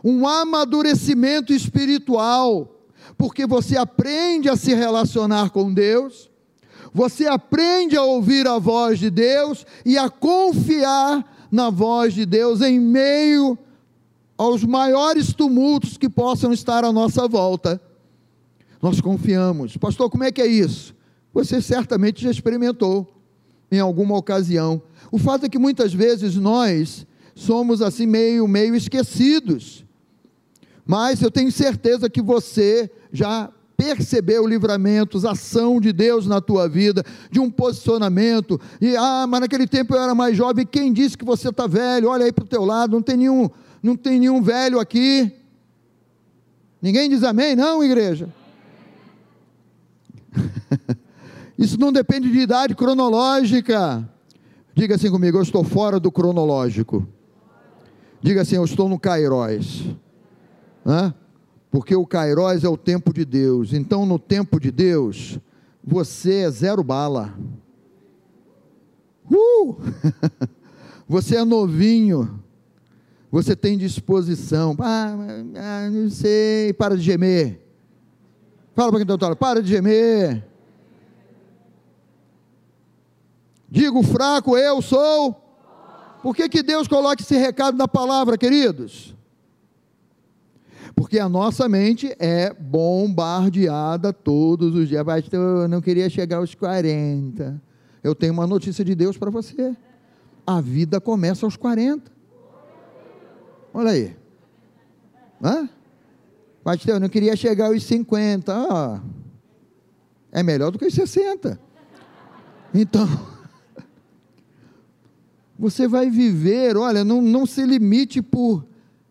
um 0.03 0.27
amadurecimento 0.27 1.53
espiritual, 1.53 2.75
porque 3.17 3.47
você 3.47 3.77
aprende 3.77 4.49
a 4.49 4.57
se 4.57 4.75
relacionar 4.75 5.51
com 5.51 5.73
Deus, 5.73 6.28
você 6.93 7.27
aprende 7.27 7.97
a 7.97 8.03
ouvir 8.03 8.47
a 8.47 8.59
voz 8.59 8.99
de 8.99 9.11
Deus 9.11 9.67
e 9.85 9.99
a 9.99 10.09
confiar 10.09 11.49
na 11.51 11.71
voz 11.71 12.15
de 12.15 12.27
Deus 12.27 12.61
em 12.61 12.79
meio 12.79 13.59
aos 14.37 14.65
maiores 14.65 15.33
tumultos 15.33 15.97
que 15.97 16.09
possam 16.09 16.53
estar 16.53 16.85
à 16.85 16.93
nossa 16.93 17.27
volta. 17.27 17.81
Nós 18.81 19.01
confiamos. 19.01 19.77
Pastor, 19.77 20.09
como 20.09 20.25
é 20.25 20.31
que 20.31 20.41
é 20.41 20.47
isso? 20.47 20.95
Você 21.35 21.61
certamente 21.61 22.23
já 22.23 22.31
experimentou 22.31 23.07
em 23.71 23.81
alguma 23.81 24.17
ocasião. 24.17 24.81
O 25.11 25.19
fato 25.19 25.47
é 25.47 25.49
que 25.49 25.59
muitas 25.59 25.93
vezes 25.93 26.37
nós 26.37 27.07
somos 27.35 27.83
assim 27.83 28.07
meio 28.07 28.47
meio 28.47 28.75
esquecidos. 28.75 29.85
Mas 30.87 31.21
eu 31.21 31.31
tenho 31.31 31.53
certeza 31.53 32.09
que 32.09 32.23
você 32.23 32.91
já 33.13 33.51
percebeu 33.79 34.45
livramentos, 34.45 35.25
ação 35.25 35.81
de 35.81 35.93
Deus 35.93 36.27
na 36.27 36.41
tua 36.41 36.69
vida, 36.69 37.05
de 37.31 37.39
um 37.39 37.49
posicionamento, 37.49 38.61
e 38.81 38.97
ah, 38.97 39.25
mas 39.29 39.43
naquele 39.43 39.69
tempo 39.69 39.95
eu 39.95 40.03
era 40.03 40.17
mais 40.17 40.37
jovem, 40.37 40.67
quem 40.67 40.93
disse 40.93 41.17
que 41.17 41.25
você 41.25 41.51
está 41.51 41.69
velho? 41.69 42.09
Olha 42.09 42.25
aí 42.25 42.33
para 42.33 42.45
o 42.45 42.49
teu 42.49 42.65
lado, 42.65 42.91
não 42.91 43.01
tem 43.01 43.17
nenhum, 43.17 43.49
não 43.81 43.95
tem 43.95 44.19
nenhum 44.19 44.43
velho 44.43 44.81
aqui. 44.81 45.33
Ninguém 46.83 47.09
diz 47.09 47.23
amém, 47.23 47.55
não, 47.55 47.83
igreja? 47.83 48.29
Isso 51.57 51.79
não 51.79 51.93
depende 51.93 52.33
de 52.33 52.39
idade 52.41 52.75
cronológica. 52.75 54.09
Diga 54.75 54.97
assim 54.97 55.11
comigo: 55.11 55.39
eu 55.39 55.43
estou 55.43 55.63
fora 55.63 56.01
do 56.01 56.11
cronológico. 56.11 57.07
Diga 58.21 58.43
assim: 58.43 58.57
eu 58.57 58.65
estou 58.65 58.89
no 58.89 58.99
Kairos. 58.99 59.85
Né? 60.85 61.15
Porque 61.71 61.95
o 61.95 62.07
Kairos 62.07 62.65
é 62.65 62.69
o 62.69 62.77
tempo 62.77 63.13
de 63.13 63.25
Deus. 63.25 63.73
Então, 63.73 64.07
no 64.07 64.19
tempo 64.19 64.59
de 64.59 64.71
Deus, 64.71 65.39
você 65.85 66.41
é 66.41 66.51
zero 66.51 66.83
bala. 66.83 67.35
Uh! 69.31 69.77
você 71.07 71.37
é 71.37 71.45
novinho. 71.45 72.43
Você 73.31 73.55
tem 73.55 73.77
disposição. 73.77 74.75
Ah, 74.79 75.15
ah, 75.57 75.91
não 75.91 76.09
sei. 76.09 76.73
Para 76.73 76.97
de 76.97 77.03
gemer. 77.03 77.61
Fala 78.75 78.91
para 78.91 79.05
quem 79.05 79.15
está 79.15 79.37
para 79.37 79.63
de 79.63 79.69
gemer. 79.69 80.47
Digo 83.69 84.03
fraco, 84.03 84.57
eu 84.57 84.81
sou. 84.81 85.37
Por 86.23 86.35
que, 86.35 86.49
que 86.49 86.63
Deus 86.63 86.89
coloca 86.89 87.23
esse 87.23 87.37
recado 87.37 87.77
na 87.77 87.87
palavra, 87.87 88.39
queridos? 88.39 89.15
Porque 90.99 91.21
a 91.21 91.29
nossa 91.29 91.69
mente 91.69 92.13
é 92.19 92.53
bombardeada 92.53 94.13
todos 94.13 94.75
os 94.75 94.89
dias. 94.89 95.05
Pastor, 95.05 95.63
eu 95.63 95.69
não 95.69 95.81
queria 95.81 96.11
chegar 96.11 96.39
aos 96.39 96.57
40. 96.57 97.63
Eu 98.03 98.17
tenho 98.17 98.33
uma 98.33 98.49
notícia 98.49 98.85
de 98.85 98.97
Deus 98.97 99.17
para 99.17 99.31
você. 99.31 99.77
A 100.45 100.61
vida 100.61 101.01
começa 101.01 101.47
aos 101.47 101.57
40. 101.57 102.11
Olha 103.73 103.93
aí. 103.93 104.17
Hã? 105.41 105.69
Pastor, 106.65 106.95
eu 106.95 107.01
não 107.01 107.09
queria 107.09 107.37
chegar 107.37 107.67
aos 107.67 107.85
50. 107.85 108.53
Ah, 108.53 109.01
é 110.33 110.43
melhor 110.43 110.73
do 110.73 110.81
que 110.81 110.87
os 110.87 110.95
60. 110.95 111.61
Então, 112.75 113.09
você 115.57 115.87
vai 115.87 116.11
viver, 116.11 116.77
olha, 116.77 117.05
não, 117.05 117.23
não 117.23 117.47
se 117.47 117.65
limite 117.65 118.21
por 118.21 118.67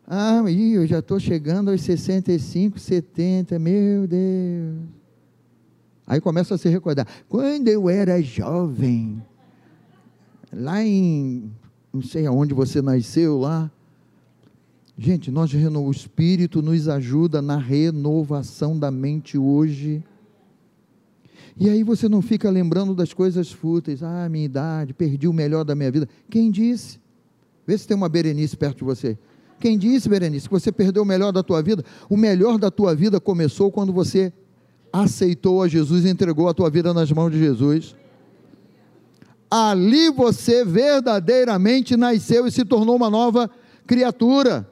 ah, 0.09 0.41
eu 0.49 0.87
já 0.87 0.99
estou 0.99 1.19
chegando 1.19 1.69
aos 1.69 1.81
65, 1.81 2.79
70, 2.79 3.59
meu 3.59 4.07
Deus. 4.07 4.77
Aí 6.07 6.21
começa 6.21 6.55
a 6.55 6.57
se 6.57 6.69
recordar. 6.69 7.05
Quando 7.27 7.67
eu 7.67 7.89
era 7.89 8.21
jovem, 8.21 9.21
lá 10.53 10.81
em, 10.81 11.51
não 11.91 12.01
sei 12.01 12.25
aonde 12.25 12.53
você 12.53 12.81
nasceu 12.81 13.37
lá. 13.37 13.69
Gente, 14.97 15.29
nós 15.29 15.53
o 15.53 15.91
Espírito 15.91 16.61
nos 16.61 16.87
ajuda 16.87 17.41
na 17.41 17.57
renovação 17.57 18.79
da 18.79 18.89
mente 18.89 19.37
hoje. 19.37 20.01
E 21.59 21.69
aí 21.69 21.83
você 21.83 22.07
não 22.07 22.21
fica 22.21 22.49
lembrando 22.49 22.95
das 22.95 23.11
coisas 23.11 23.51
fúteis. 23.51 24.01
Ah, 24.01 24.29
minha 24.29 24.45
idade, 24.45 24.93
perdi 24.93 25.27
o 25.27 25.33
melhor 25.33 25.65
da 25.65 25.75
minha 25.75 25.91
vida. 25.91 26.07
Quem 26.29 26.49
disse? 26.49 26.97
Vê 27.65 27.77
se 27.77 27.85
tem 27.85 27.97
uma 27.97 28.07
Berenice 28.07 28.55
perto 28.55 28.77
de 28.77 28.83
você. 28.85 29.17
Quem 29.59 29.77
disse, 29.77 30.07
Berenice, 30.07 30.47
que 30.47 30.53
você 30.53 30.71
perdeu 30.71 31.03
o 31.03 31.05
melhor 31.05 31.31
da 31.31 31.41
tua 31.41 31.61
vida? 31.61 31.83
O 32.09 32.15
melhor 32.15 32.57
da 32.57 32.69
tua 32.69 32.95
vida 32.95 33.19
começou 33.19 33.71
quando 33.71 33.91
você 33.91 34.31
aceitou 34.91 35.63
a 35.63 35.67
Jesus 35.67 36.05
e 36.05 36.09
entregou 36.09 36.47
a 36.47 36.53
tua 36.53 36.69
vida 36.69 36.93
nas 36.93 37.11
mãos 37.11 37.31
de 37.31 37.39
Jesus. 37.39 37.95
Ali 39.49 40.09
você 40.09 40.63
verdadeiramente 40.63 41.95
nasceu 41.95 42.45
e 42.45 42.51
se 42.51 42.65
tornou 42.65 42.95
uma 42.95 43.09
nova 43.09 43.49
criatura. 43.85 44.69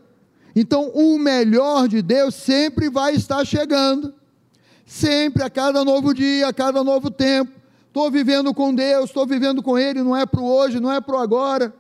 Então, 0.55 0.89
o 0.93 1.17
melhor 1.17 1.87
de 1.87 2.01
Deus 2.01 2.35
sempre 2.35 2.89
vai 2.89 3.15
estar 3.15 3.43
chegando. 3.45 4.13
Sempre, 4.85 5.43
a 5.43 5.49
cada 5.49 5.83
novo 5.83 6.13
dia, 6.13 6.47
a 6.47 6.53
cada 6.53 6.83
novo 6.83 7.09
tempo. 7.09 7.51
Estou 7.87 8.11
vivendo 8.11 8.53
com 8.53 8.75
Deus, 8.75 9.05
estou 9.05 9.25
vivendo 9.25 9.63
com 9.63 9.77
Ele, 9.77 10.03
não 10.03 10.15
é 10.15 10.25
para 10.25 10.41
o 10.41 10.45
hoje, 10.45 10.79
não 10.79 10.91
é 10.91 11.01
para 11.01 11.15
o 11.15 11.19
agora. 11.19 11.73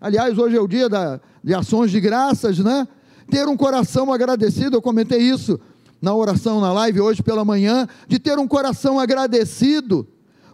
Aliás, 0.00 0.38
hoje 0.38 0.56
é 0.56 0.60
o 0.60 0.68
dia 0.68 0.88
da, 0.88 1.20
de 1.48 1.54
ações 1.54 1.90
de 1.90 1.98
graças, 1.98 2.58
né? 2.58 2.86
Ter 3.30 3.48
um 3.48 3.56
coração 3.56 4.12
agradecido, 4.12 4.76
eu 4.76 4.82
comentei 4.82 5.18
isso 5.18 5.58
na 6.00 6.14
oração 6.14 6.60
na 6.60 6.70
live 6.74 7.00
hoje 7.00 7.22
pela 7.22 7.42
manhã, 7.42 7.88
de 8.06 8.18
ter 8.18 8.38
um 8.38 8.46
coração 8.46 9.00
agradecido 9.00 10.06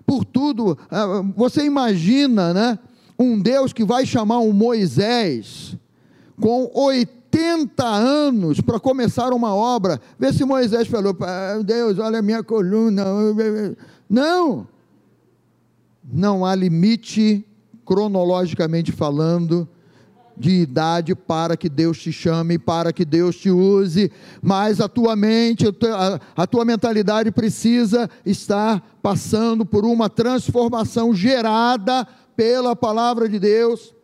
por 0.07 0.25
tudo. 0.25 0.79
Ah, 0.89 1.21
você 1.37 1.65
imagina, 1.65 2.55
né? 2.55 2.79
Um 3.19 3.41
Deus 3.41 3.73
que 3.73 3.85
vai 3.85 4.07
chamar 4.07 4.39
um 4.39 4.53
Moisés 4.53 5.77
com 6.41 6.71
80 6.73 7.85
anos 7.85 8.61
para 8.61 8.79
começar 8.79 9.33
uma 9.33 9.53
obra. 9.53 10.01
Vê 10.17 10.33
se 10.33 10.45
Moisés 10.45 10.87
falou: 10.87 11.17
Deus, 11.65 11.99
olha 11.99 12.21
a 12.21 12.23
minha 12.23 12.45
coluna. 12.45 13.05
Não, 14.09 14.69
não 16.05 16.45
há 16.45 16.55
limite, 16.55 17.45
cronologicamente 17.85 18.93
falando, 18.93 19.69
de 20.37 20.51
idade 20.51 21.15
para 21.15 21.57
que 21.57 21.69
Deus 21.69 21.99
te 21.99 22.13
chame, 22.13 22.59
para 22.59 22.93
que 22.93 23.05
Deus 23.05 23.37
te 23.37 23.51
use, 23.51 24.11
mas 24.43 24.81
a 24.81 24.89
tua 24.89 25.15
mente, 25.15 25.65
a 26.37 26.47
tua 26.47 26.65
mentalidade 26.65 27.31
precisa 27.31 28.09
estar 28.25 28.99
passando 29.03 29.65
por 29.65 29.85
uma 29.85 30.09
transformação 30.09 31.15
gerada 31.15 32.07
pela 32.37 32.75
palavra 32.75 33.29
de 33.29 33.39
Deus, 33.39 33.95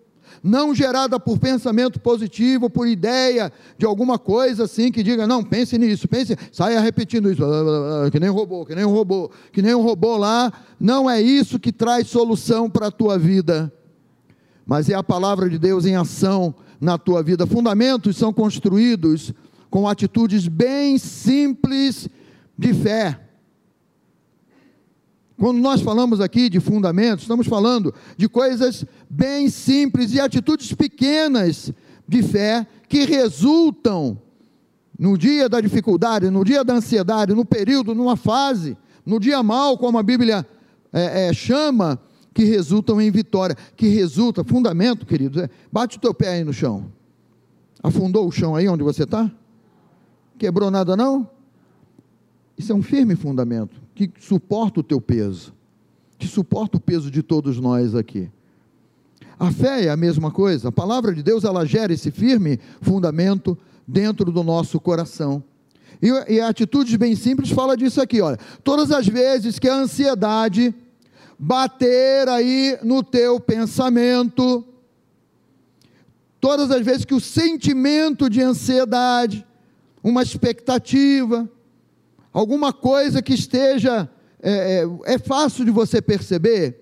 não 0.42 0.74
gerada 0.74 1.18
por 1.18 1.38
pensamento 1.38 2.00
positivo, 2.00 2.70
por 2.70 2.86
ideia 2.86 3.52
de 3.76 3.84
alguma 3.84 4.18
coisa 4.18 4.64
assim 4.64 4.90
que 4.90 5.02
diga, 5.02 5.26
não, 5.26 5.42
pense 5.42 5.76
nisso, 5.76 6.08
pense, 6.08 6.36
saia 6.52 6.80
repetindo 6.80 7.30
isso, 7.30 7.42
que 8.10 8.20
nem 8.20 8.30
um 8.30 8.34
robô, 8.34 8.64
que 8.64 8.74
nem 8.74 8.84
um 8.84 8.92
robô, 8.92 9.30
que 9.52 9.60
nem 9.60 9.74
um 9.74 9.82
robô 9.82 10.16
lá, 10.16 10.52
não 10.78 11.10
é 11.10 11.20
isso 11.20 11.58
que 11.58 11.72
traz 11.72 12.06
solução 12.06 12.70
para 12.70 12.86
a 12.86 12.90
tua 12.90 13.18
vida 13.18 13.72
mas 14.66 14.88
é 14.88 14.94
a 14.94 15.02
palavra 15.02 15.48
de 15.48 15.58
Deus 15.58 15.84
em 15.84 15.96
ação 15.96 16.54
na 16.80 16.96
tua 16.96 17.22
vida. 17.22 17.46
Fundamentos 17.46 18.16
são 18.16 18.32
construídos 18.32 19.32
com 19.68 19.88
atitudes 19.88 20.48
bem 20.48 20.98
simples 20.98 22.08
de 22.58 22.74
fé. 22.74 23.20
Quando 25.38 25.58
nós 25.58 25.80
falamos 25.80 26.20
aqui 26.20 26.50
de 26.50 26.60
fundamentos, 26.60 27.24
estamos 27.24 27.46
falando 27.46 27.94
de 28.16 28.28
coisas 28.28 28.84
bem 29.08 29.48
simples 29.48 30.12
e 30.12 30.20
atitudes 30.20 30.74
pequenas 30.74 31.72
de 32.06 32.22
fé 32.22 32.66
que 32.88 33.04
resultam 33.04 34.20
no 34.98 35.16
dia 35.16 35.48
da 35.48 35.62
dificuldade, 35.62 36.28
no 36.28 36.44
dia 36.44 36.62
da 36.62 36.74
ansiedade, 36.74 37.32
no 37.32 37.42
período, 37.42 37.94
numa 37.94 38.16
fase, 38.16 38.76
no 39.06 39.18
dia 39.18 39.42
mal, 39.42 39.78
como 39.78 39.96
a 39.96 40.02
Bíblia 40.02 40.46
é, 40.92 41.28
é, 41.28 41.32
chama, 41.32 41.98
que 42.40 42.44
resultam 42.46 42.98
em 43.02 43.10
vitória, 43.10 43.54
que 43.76 43.86
resulta, 43.88 44.42
fundamento, 44.42 45.04
queridos, 45.04 45.42
é, 45.42 45.50
bate 45.70 45.98
o 45.98 46.00
teu 46.00 46.14
pé 46.14 46.28
aí 46.30 46.42
no 46.42 46.54
chão. 46.54 46.90
Afundou 47.82 48.26
o 48.26 48.32
chão 48.32 48.56
aí 48.56 48.66
onde 48.66 48.82
você 48.82 49.02
está? 49.02 49.30
Quebrou 50.38 50.70
nada 50.70 50.96
não? 50.96 51.28
Isso 52.56 52.72
é 52.72 52.74
um 52.74 52.82
firme 52.82 53.14
fundamento, 53.14 53.76
que 53.94 54.10
suporta 54.18 54.80
o 54.80 54.82
teu 54.82 55.02
peso, 55.02 55.52
que 56.18 56.26
suporta 56.26 56.78
o 56.78 56.80
peso 56.80 57.10
de 57.10 57.22
todos 57.22 57.60
nós 57.60 57.94
aqui. 57.94 58.30
A 59.38 59.52
fé 59.52 59.84
é 59.84 59.90
a 59.90 59.96
mesma 59.96 60.30
coisa, 60.30 60.70
a 60.70 60.72
palavra 60.72 61.12
de 61.12 61.22
Deus, 61.22 61.44
ela 61.44 61.66
gera 61.66 61.92
esse 61.92 62.10
firme 62.10 62.58
fundamento 62.80 63.56
dentro 63.86 64.32
do 64.32 64.42
nosso 64.42 64.80
coração. 64.80 65.44
E, 66.00 66.08
e 66.36 66.40
atitudes 66.40 66.96
bem 66.96 67.14
simples 67.14 67.50
fala 67.50 67.76
disso 67.76 68.00
aqui, 68.00 68.22
olha. 68.22 68.38
Todas 68.64 68.90
as 68.90 69.06
vezes 69.06 69.58
que 69.58 69.68
a 69.68 69.74
ansiedade 69.74 70.74
bater 71.42 72.28
aí 72.28 72.78
no 72.82 73.02
teu 73.02 73.40
pensamento. 73.40 74.62
Todas 76.38 76.70
as 76.70 76.84
vezes 76.84 77.06
que 77.06 77.14
o 77.14 77.20
sentimento 77.20 78.28
de 78.28 78.42
ansiedade, 78.42 79.46
uma 80.04 80.22
expectativa, 80.22 81.48
alguma 82.30 82.74
coisa 82.74 83.22
que 83.22 83.32
esteja, 83.32 84.06
é, 84.42 84.84
é, 85.06 85.14
é 85.14 85.18
fácil 85.18 85.64
de 85.64 85.70
você 85.70 86.02
perceber, 86.02 86.78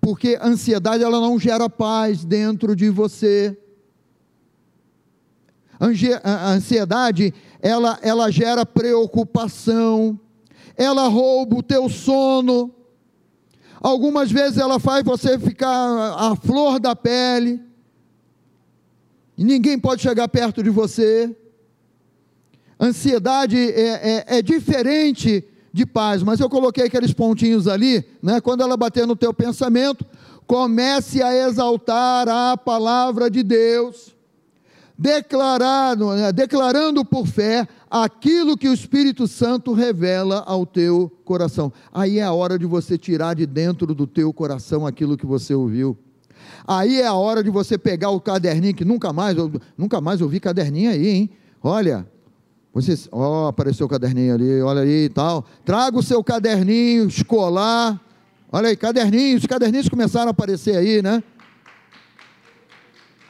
porque 0.00 0.36
a 0.40 0.48
ansiedade 0.48 1.04
ela 1.04 1.20
não 1.20 1.38
gera 1.38 1.70
paz 1.70 2.24
dentro 2.24 2.74
de 2.74 2.90
você. 2.90 3.56
A 6.24 6.50
ansiedade, 6.50 7.32
ela, 7.62 7.96
ela 8.02 8.28
gera 8.28 8.66
preocupação, 8.66 10.18
ela 10.76 11.06
rouba 11.06 11.58
o 11.58 11.62
teu 11.62 11.88
sono, 11.88 12.74
Algumas 13.80 14.30
vezes 14.30 14.58
ela 14.58 14.78
faz 14.78 15.02
você 15.02 15.38
ficar 15.38 15.72
a 15.72 16.36
flor 16.36 16.78
da 16.78 16.94
pele, 16.94 17.60
e 19.38 19.44
ninguém 19.44 19.78
pode 19.78 20.02
chegar 20.02 20.28
perto 20.28 20.62
de 20.62 20.68
você. 20.68 21.34
Ansiedade 22.78 23.56
é, 23.56 24.26
é, 24.28 24.38
é 24.38 24.42
diferente 24.42 25.42
de 25.72 25.86
paz, 25.86 26.22
mas 26.22 26.40
eu 26.40 26.50
coloquei 26.50 26.84
aqueles 26.84 27.14
pontinhos 27.14 27.66
ali, 27.66 28.04
né? 28.22 28.38
quando 28.40 28.62
ela 28.62 28.76
bater 28.76 29.06
no 29.06 29.16
teu 29.16 29.32
pensamento, 29.32 30.04
comece 30.46 31.22
a 31.22 31.34
exaltar 31.34 32.28
a 32.28 32.56
palavra 32.56 33.30
de 33.30 33.42
Deus, 33.42 34.14
declarando, 34.98 36.12
né? 36.12 36.32
declarando 36.32 37.02
por 37.02 37.26
fé 37.26 37.66
aquilo 37.90 38.56
que 38.56 38.68
o 38.68 38.72
Espírito 38.72 39.26
Santo 39.26 39.72
revela 39.72 40.44
ao 40.46 40.64
teu 40.64 41.10
coração. 41.24 41.72
Aí 41.92 42.20
é 42.20 42.22
a 42.22 42.32
hora 42.32 42.56
de 42.56 42.64
você 42.64 42.96
tirar 42.96 43.34
de 43.34 43.44
dentro 43.46 43.92
do 43.94 44.06
teu 44.06 44.32
coração 44.32 44.86
aquilo 44.86 45.16
que 45.16 45.26
você 45.26 45.54
ouviu. 45.54 45.98
Aí 46.66 47.00
é 47.00 47.06
a 47.06 47.14
hora 47.14 47.42
de 47.42 47.50
você 47.50 47.76
pegar 47.76 48.10
o 48.10 48.20
caderninho, 48.20 48.74
que 48.74 48.84
nunca 48.84 49.12
mais, 49.12 49.36
eu, 49.36 49.50
nunca 49.76 50.00
mais 50.00 50.20
ouvi 50.20 50.38
caderninho 50.38 50.90
aí, 50.90 51.08
hein? 51.08 51.30
Olha, 51.62 52.06
Você, 52.72 52.96
ó, 53.10 53.46
oh, 53.46 53.48
apareceu 53.48 53.86
o 53.86 53.88
caderninho 53.88 54.34
ali, 54.34 54.62
olha 54.62 54.82
aí 54.82 55.06
e 55.06 55.08
tal. 55.08 55.44
Traga 55.64 55.98
o 55.98 56.02
seu 56.02 56.22
caderninho 56.22 57.08
escolar. 57.08 58.00
Olha 58.52 58.68
aí, 58.68 58.76
caderninhos, 58.76 59.42
os 59.42 59.46
caderninhos 59.46 59.88
começaram 59.88 60.28
a 60.28 60.30
aparecer 60.30 60.76
aí, 60.76 61.02
né? 61.02 61.22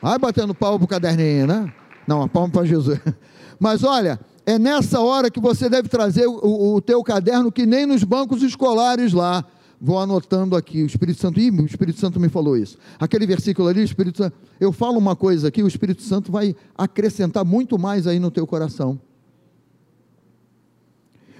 Vai 0.02 0.18
batendo 0.18 0.54
pau 0.54 0.78
pro 0.78 0.86
caderninho, 0.86 1.46
né? 1.46 1.72
Não, 2.06 2.22
a 2.22 2.28
palma 2.28 2.50
para 2.50 2.66
Jesus. 2.66 2.98
Mas 3.58 3.84
olha, 3.84 4.18
é 4.50 4.58
nessa 4.58 5.00
hora 5.00 5.30
que 5.30 5.38
você 5.38 5.68
deve 5.68 5.88
trazer 5.88 6.26
o, 6.26 6.74
o 6.74 6.80
teu 6.80 7.02
caderno 7.04 7.52
que 7.52 7.64
nem 7.64 7.86
nos 7.86 8.02
bancos 8.02 8.42
escolares 8.42 9.12
lá. 9.12 9.44
Vou 9.80 9.98
anotando 9.98 10.56
aqui, 10.56 10.82
o 10.82 10.86
Espírito 10.86 11.20
Santo, 11.20 11.40
ih, 11.40 11.50
o 11.50 11.64
Espírito 11.64 11.98
Santo 11.98 12.20
me 12.20 12.28
falou 12.28 12.56
isso. 12.56 12.76
Aquele 12.98 13.26
versículo 13.26 13.68
ali, 13.68 13.80
o 13.80 13.84
Espírito 13.84 14.18
Santo, 14.18 14.36
eu 14.58 14.72
falo 14.72 14.98
uma 14.98 15.16
coisa 15.16 15.48
aqui, 15.48 15.62
o 15.62 15.68
Espírito 15.68 16.02
Santo 16.02 16.30
vai 16.30 16.54
acrescentar 16.76 17.44
muito 17.44 17.78
mais 17.78 18.06
aí 18.06 18.18
no 18.18 18.30
teu 18.30 18.46
coração. 18.46 19.00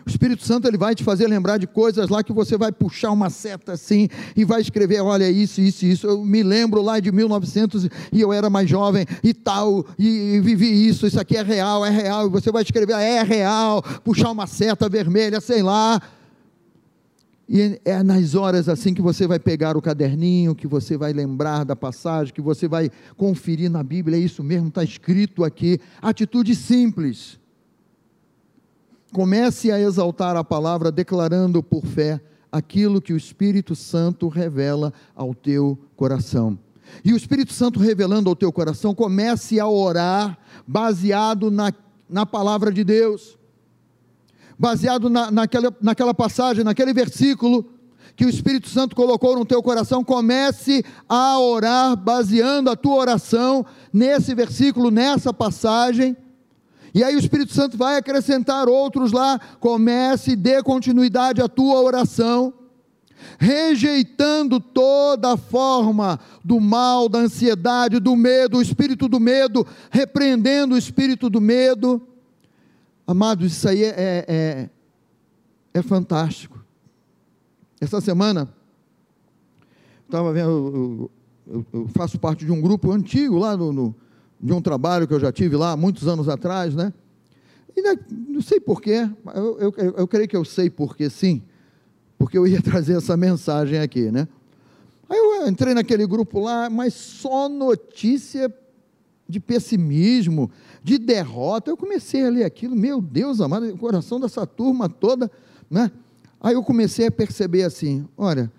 O 0.06 0.08
Espírito 0.08 0.44
Santo 0.44 0.66
ele 0.66 0.78
vai 0.78 0.94
te 0.94 1.04
fazer 1.04 1.26
lembrar 1.26 1.58
de 1.58 1.66
coisas 1.66 2.08
lá 2.08 2.22
que 2.22 2.32
você 2.32 2.56
vai 2.56 2.72
puxar 2.72 3.10
uma 3.10 3.30
seta 3.30 3.72
assim 3.72 4.08
e 4.36 4.44
vai 4.44 4.60
escrever, 4.60 5.00
olha 5.00 5.30
isso, 5.30 5.60
isso, 5.60 5.84
isso. 5.84 6.06
Eu 6.06 6.24
me 6.24 6.42
lembro 6.42 6.82
lá 6.82 7.00
de 7.00 7.12
1900 7.12 7.88
e 8.12 8.20
eu 8.20 8.32
era 8.32 8.48
mais 8.48 8.68
jovem 8.68 9.06
e 9.22 9.34
tal 9.34 9.84
e, 9.98 10.36
e 10.36 10.40
vivi 10.40 10.88
isso. 10.88 11.06
Isso 11.06 11.20
aqui 11.20 11.36
é 11.36 11.42
real, 11.42 11.84
é 11.84 11.90
real. 11.90 12.26
E 12.26 12.30
você 12.30 12.50
vai 12.50 12.62
escrever, 12.62 12.94
é 12.94 13.22
real. 13.22 13.82
Puxar 14.04 14.30
uma 14.30 14.46
seta 14.46 14.88
vermelha, 14.88 15.40
sei 15.40 15.62
lá. 15.62 16.00
E 17.52 17.80
é 17.84 18.00
nas 18.04 18.36
horas 18.36 18.68
assim 18.68 18.94
que 18.94 19.02
você 19.02 19.26
vai 19.26 19.40
pegar 19.40 19.76
o 19.76 19.82
caderninho, 19.82 20.54
que 20.54 20.68
você 20.68 20.96
vai 20.96 21.12
lembrar 21.12 21.64
da 21.64 21.74
passagem, 21.74 22.32
que 22.32 22.40
você 22.40 22.68
vai 22.68 22.88
conferir 23.16 23.68
na 23.68 23.82
Bíblia, 23.82 24.16
é 24.16 24.20
isso 24.20 24.44
mesmo, 24.44 24.68
está 24.68 24.84
escrito 24.84 25.42
aqui. 25.42 25.80
Atitude 26.00 26.54
simples 26.54 27.39
Comece 29.12 29.72
a 29.72 29.80
exaltar 29.80 30.36
a 30.36 30.44
palavra, 30.44 30.92
declarando 30.92 31.62
por 31.62 31.84
fé 31.84 32.20
aquilo 32.50 33.00
que 33.00 33.12
o 33.12 33.16
Espírito 33.16 33.74
Santo 33.74 34.28
revela 34.28 34.92
ao 35.14 35.34
teu 35.34 35.78
coração. 35.96 36.58
E 37.04 37.12
o 37.12 37.16
Espírito 37.16 37.52
Santo 37.52 37.78
revelando 37.78 38.28
ao 38.28 38.36
teu 38.36 38.52
coração, 38.52 38.94
comece 38.94 39.60
a 39.60 39.68
orar 39.68 40.38
baseado 40.66 41.50
na, 41.50 41.72
na 42.08 42.26
palavra 42.26 42.72
de 42.72 42.82
Deus, 42.84 43.38
baseado 44.58 45.08
na, 45.08 45.30
naquela, 45.30 45.74
naquela 45.80 46.14
passagem, 46.14 46.64
naquele 46.64 46.92
versículo 46.92 47.64
que 48.16 48.24
o 48.24 48.28
Espírito 48.28 48.68
Santo 48.68 48.94
colocou 48.94 49.36
no 49.36 49.46
teu 49.46 49.62
coração, 49.62 50.04
comece 50.04 50.84
a 51.08 51.38
orar 51.38 51.96
baseando 51.96 52.68
a 52.68 52.76
tua 52.76 52.96
oração 52.96 53.64
nesse 53.92 54.34
versículo, 54.34 54.90
nessa 54.90 55.32
passagem 55.32 56.16
e 56.92 57.04
aí 57.04 57.14
o 57.14 57.18
Espírito 57.18 57.52
Santo 57.52 57.76
vai 57.76 57.96
acrescentar 57.96 58.68
outros 58.68 59.12
lá. 59.12 59.38
Comece 59.60 60.32
e 60.32 60.36
dê 60.36 60.62
continuidade 60.62 61.40
à 61.40 61.48
tua 61.48 61.80
oração, 61.80 62.52
rejeitando 63.38 64.58
toda 64.58 65.36
forma 65.36 66.18
do 66.44 66.58
mal, 66.58 67.08
da 67.08 67.20
ansiedade, 67.20 68.00
do 68.00 68.16
medo, 68.16 68.58
o 68.58 68.62
espírito 68.62 69.08
do 69.08 69.20
medo, 69.20 69.66
repreendendo 69.90 70.74
o 70.74 70.78
espírito 70.78 71.30
do 71.30 71.40
medo. 71.40 72.02
Amados, 73.06 73.52
isso 73.52 73.68
aí 73.68 73.84
é, 73.84 73.88
é, 73.88 74.24
é, 74.28 74.70
é 75.74 75.82
fantástico. 75.82 76.64
Essa 77.80 78.00
semana, 78.00 78.52
estava 80.04 80.32
vendo, 80.32 80.50
eu, 80.50 81.10
eu, 81.46 81.66
eu, 81.72 81.88
faço 81.88 82.18
parte 82.18 82.44
de 82.44 82.52
um 82.52 82.60
grupo 82.60 82.92
antigo 82.92 83.38
lá 83.38 83.56
no, 83.56 83.72
no 83.72 83.94
de 84.42 84.52
um 84.52 84.60
trabalho 84.60 85.06
que 85.06 85.14
eu 85.14 85.20
já 85.20 85.30
tive 85.30 85.56
lá 85.56 85.76
muitos 85.76 86.08
anos 86.08 86.28
atrás, 86.28 86.74
né? 86.74 86.92
E 87.76 87.82
não 88.10 88.42
sei 88.42 88.58
porquê, 88.58 89.08
eu, 89.34 89.58
eu, 89.58 89.74
eu 89.98 90.08
creio 90.08 90.28
que 90.28 90.36
eu 90.36 90.44
sei 90.44 90.68
porquê 90.68 91.08
sim, 91.08 91.42
porque 92.18 92.36
eu 92.36 92.46
ia 92.46 92.60
trazer 92.62 92.96
essa 92.96 93.16
mensagem 93.16 93.78
aqui, 93.78 94.10
né? 94.10 94.26
Aí 95.08 95.18
eu 95.18 95.48
entrei 95.48 95.74
naquele 95.74 96.06
grupo 96.06 96.40
lá, 96.40 96.70
mas 96.70 96.94
só 96.94 97.48
notícia 97.48 98.52
de 99.28 99.40
pessimismo, 99.40 100.50
de 100.82 100.98
derrota. 100.98 101.70
Eu 101.70 101.76
comecei 101.76 102.24
a 102.24 102.30
ler 102.30 102.44
aquilo, 102.44 102.76
meu 102.76 103.00
Deus 103.00 103.40
amado, 103.40 103.68
o 103.68 103.78
coração 103.78 104.20
dessa 104.20 104.46
turma 104.46 104.88
toda, 104.88 105.30
né? 105.68 105.90
Aí 106.40 106.54
eu 106.54 106.62
comecei 106.62 107.06
a 107.06 107.12
perceber 107.12 107.64
assim: 107.64 108.06
olha, 108.16 108.50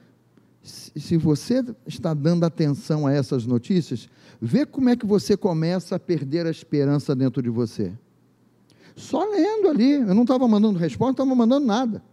se 0.63 1.17
você 1.17 1.63
está 1.87 2.13
dando 2.13 2.43
atenção 2.43 3.07
a 3.07 3.11
essas 3.11 3.45
notícias, 3.45 4.07
vê 4.39 4.65
como 4.65 4.89
é 4.89 4.95
que 4.95 5.05
você 5.05 5.35
começa 5.35 5.95
a 5.95 5.99
perder 5.99 6.45
a 6.45 6.51
esperança 6.51 7.15
dentro 7.15 7.41
de 7.41 7.49
você. 7.49 7.91
Só 8.95 9.23
lendo 9.23 9.69
ali, 9.69 9.93
eu 9.93 10.13
não 10.13 10.21
estava 10.21 10.47
mandando 10.47 10.77
resposta, 10.77 11.23
não 11.23 11.33
estava 11.33 11.35
mandando 11.35 11.65
nada. 11.65 12.03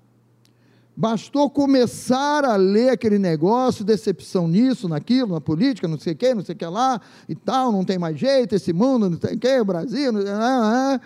Bastou 0.96 1.48
começar 1.48 2.44
a 2.44 2.56
ler 2.56 2.90
aquele 2.90 3.18
negócio, 3.18 3.84
decepção 3.84 4.48
nisso, 4.48 4.88
naquilo, 4.88 5.34
na 5.34 5.40
política, 5.40 5.86
não 5.86 5.98
sei 5.98 6.12
o 6.12 6.16
que, 6.16 6.34
não 6.34 6.44
sei 6.44 6.54
o 6.54 6.58
que 6.58 6.66
lá, 6.66 7.00
e 7.28 7.34
tal, 7.34 7.70
não 7.70 7.84
tem 7.84 7.98
mais 7.98 8.18
jeito, 8.18 8.54
esse 8.54 8.72
mundo, 8.72 9.10
não 9.10 9.16
tem 9.16 9.36
o 9.36 9.38
que, 9.38 9.60
o 9.60 9.64
Brasil, 9.64 10.10
não, 10.10 10.22
não, 10.22 10.30
não. 10.32 11.00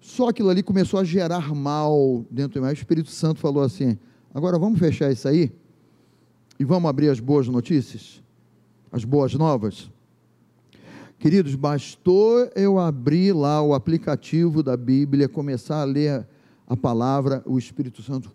Só 0.00 0.28
aquilo 0.28 0.50
ali 0.50 0.62
começou 0.62 1.00
a 1.00 1.04
gerar 1.04 1.54
mal 1.54 2.24
dentro 2.30 2.60
de 2.60 2.66
mim. 2.66 2.70
O 2.70 2.72
Espírito 2.72 3.10
Santo 3.10 3.40
falou 3.40 3.62
assim: 3.62 3.98
agora 4.34 4.58
vamos 4.58 4.78
fechar 4.78 5.10
isso 5.10 5.28
aí? 5.28 5.52
E 6.58 6.64
vamos 6.64 6.88
abrir 6.88 7.08
as 7.08 7.20
boas 7.20 7.46
notícias? 7.48 8.22
As 8.90 9.04
boas 9.04 9.34
novas? 9.34 9.90
Queridos, 11.18 11.54
bastou 11.54 12.50
eu 12.54 12.78
abrir 12.78 13.32
lá 13.32 13.62
o 13.62 13.74
aplicativo 13.74 14.62
da 14.62 14.76
Bíblia, 14.76 15.28
começar 15.28 15.80
a 15.80 15.84
ler 15.84 16.26
a 16.66 16.76
palavra, 16.76 17.42
o 17.46 17.58
Espírito 17.58 18.02
Santo 18.02 18.32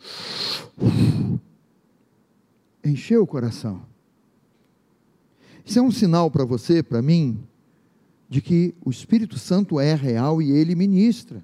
encheu 2.84 3.24
o 3.24 3.28
coração. 3.28 3.82
Isso 5.66 5.80
é 5.80 5.82
um 5.82 5.92
sinal 5.92 6.30
para 6.30 6.44
você, 6.44 6.84
para 6.84 7.02
mim, 7.02 7.40
de 8.28 8.42
que 8.42 8.76
o 8.84 8.90
Espírito 8.90 9.40
Santo 9.40 9.80
é 9.80 9.96
real 9.96 10.42
e 10.42 10.52
ele 10.52 10.76
ministra. 10.76 11.44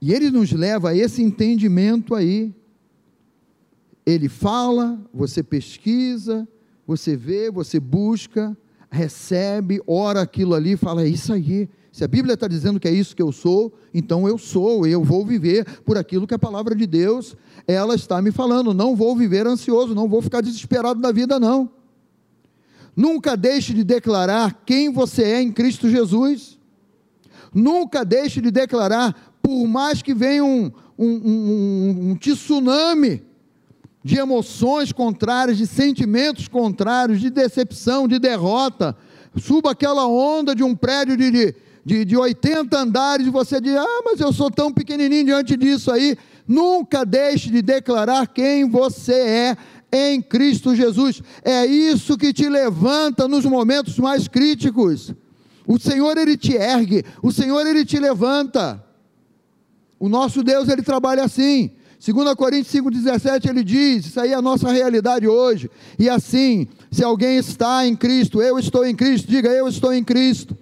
E 0.00 0.12
ele 0.12 0.30
nos 0.30 0.50
leva 0.50 0.90
a 0.90 0.96
esse 0.96 1.22
entendimento 1.22 2.14
aí. 2.14 2.52
Ele 4.04 4.28
fala, 4.28 5.00
você 5.12 5.42
pesquisa, 5.42 6.48
você 6.86 7.16
vê, 7.16 7.50
você 7.50 7.78
busca, 7.78 8.56
recebe, 8.90 9.80
ora 9.86 10.20
aquilo 10.20 10.54
ali, 10.54 10.76
fala: 10.76 11.02
é 11.02 11.08
isso 11.08 11.32
aí. 11.32 11.68
Se 11.92 12.04
a 12.04 12.08
Bíblia 12.08 12.34
está 12.34 12.46
dizendo 12.46 12.78
que 12.78 12.88
é 12.88 12.92
isso 12.92 13.16
que 13.16 13.22
eu 13.22 13.32
sou, 13.32 13.72
então 13.92 14.28
eu 14.28 14.38
sou, 14.38 14.86
eu 14.86 15.02
vou 15.02 15.24
viver 15.24 15.64
por 15.82 15.98
aquilo 15.98 16.26
que 16.26 16.34
a 16.34 16.38
palavra 16.38 16.74
de 16.74 16.86
Deus 16.86 17.36
ela 17.66 17.94
está 17.94 18.20
me 18.22 18.30
falando. 18.30 18.72
Não 18.72 18.94
vou 18.94 19.16
viver 19.16 19.46
ansioso, 19.46 19.94
não 19.94 20.08
vou 20.08 20.22
ficar 20.22 20.40
desesperado 20.40 21.00
da 21.00 21.12
vida, 21.12 21.38
não. 21.38 21.70
Nunca 22.94 23.36
deixe 23.36 23.72
de 23.74 23.82
declarar 23.82 24.62
quem 24.64 24.90
você 24.90 25.22
é 25.22 25.42
em 25.42 25.52
Cristo 25.52 25.88
Jesus. 25.88 26.58
Nunca 27.52 28.04
deixe 28.04 28.40
de 28.40 28.50
declarar, 28.50 29.38
por 29.42 29.66
mais 29.66 30.00
que 30.02 30.14
venha 30.14 30.44
um, 30.44 30.70
um, 30.96 31.08
um, 31.08 32.10
um 32.10 32.16
tsunami 32.16 33.29
de 34.02 34.18
emoções 34.18 34.92
contrárias, 34.92 35.58
de 35.58 35.66
sentimentos 35.66 36.48
contrários, 36.48 37.20
de 37.20 37.30
decepção, 37.30 38.08
de 38.08 38.18
derrota. 38.18 38.96
Suba 39.36 39.72
aquela 39.72 40.06
onda 40.06 40.54
de 40.54 40.62
um 40.64 40.74
prédio 40.74 41.16
de, 41.16 41.54
de, 41.84 42.04
de 42.04 42.16
80 42.16 42.76
andares 42.78 43.26
e 43.26 43.30
você 43.30 43.60
diz: 43.60 43.76
Ah, 43.76 44.02
mas 44.04 44.20
eu 44.20 44.32
sou 44.32 44.50
tão 44.50 44.72
pequenininho 44.72 45.26
diante 45.26 45.56
disso 45.56 45.90
aí. 45.90 46.16
Nunca 46.48 47.04
deixe 47.04 47.50
de 47.50 47.62
declarar 47.62 48.26
quem 48.26 48.68
você 48.68 49.12
é 49.12 49.56
em 49.92 50.20
Cristo 50.20 50.74
Jesus. 50.74 51.22
É 51.44 51.64
isso 51.66 52.16
que 52.16 52.32
te 52.32 52.48
levanta 52.48 53.28
nos 53.28 53.44
momentos 53.44 53.98
mais 53.98 54.26
críticos. 54.26 55.14
O 55.66 55.78
Senhor 55.78 56.16
ele 56.16 56.36
te 56.36 56.54
ergue, 56.54 57.04
o 57.22 57.30
Senhor 57.30 57.64
ele 57.66 57.84
te 57.84 57.98
levanta. 57.98 58.84
O 59.98 60.08
nosso 60.08 60.42
Deus 60.42 60.68
ele 60.68 60.82
trabalha 60.82 61.22
assim. 61.22 61.70
2 62.00 62.34
Coríntios 62.34 62.74
5,17 62.74 63.50
ele 63.50 63.62
diz: 63.62 64.06
Isso 64.06 64.18
aí 64.18 64.32
é 64.32 64.34
a 64.34 64.40
nossa 64.40 64.72
realidade 64.72 65.28
hoje. 65.28 65.70
E 65.98 66.08
assim, 66.08 66.66
se 66.90 67.04
alguém 67.04 67.36
está 67.36 67.86
em 67.86 67.94
Cristo, 67.94 68.40
eu 68.40 68.58
estou 68.58 68.86
em 68.86 68.96
Cristo, 68.96 69.30
diga 69.30 69.50
eu 69.50 69.68
estou 69.68 69.92
em 69.92 70.02
Cristo. 70.02 70.56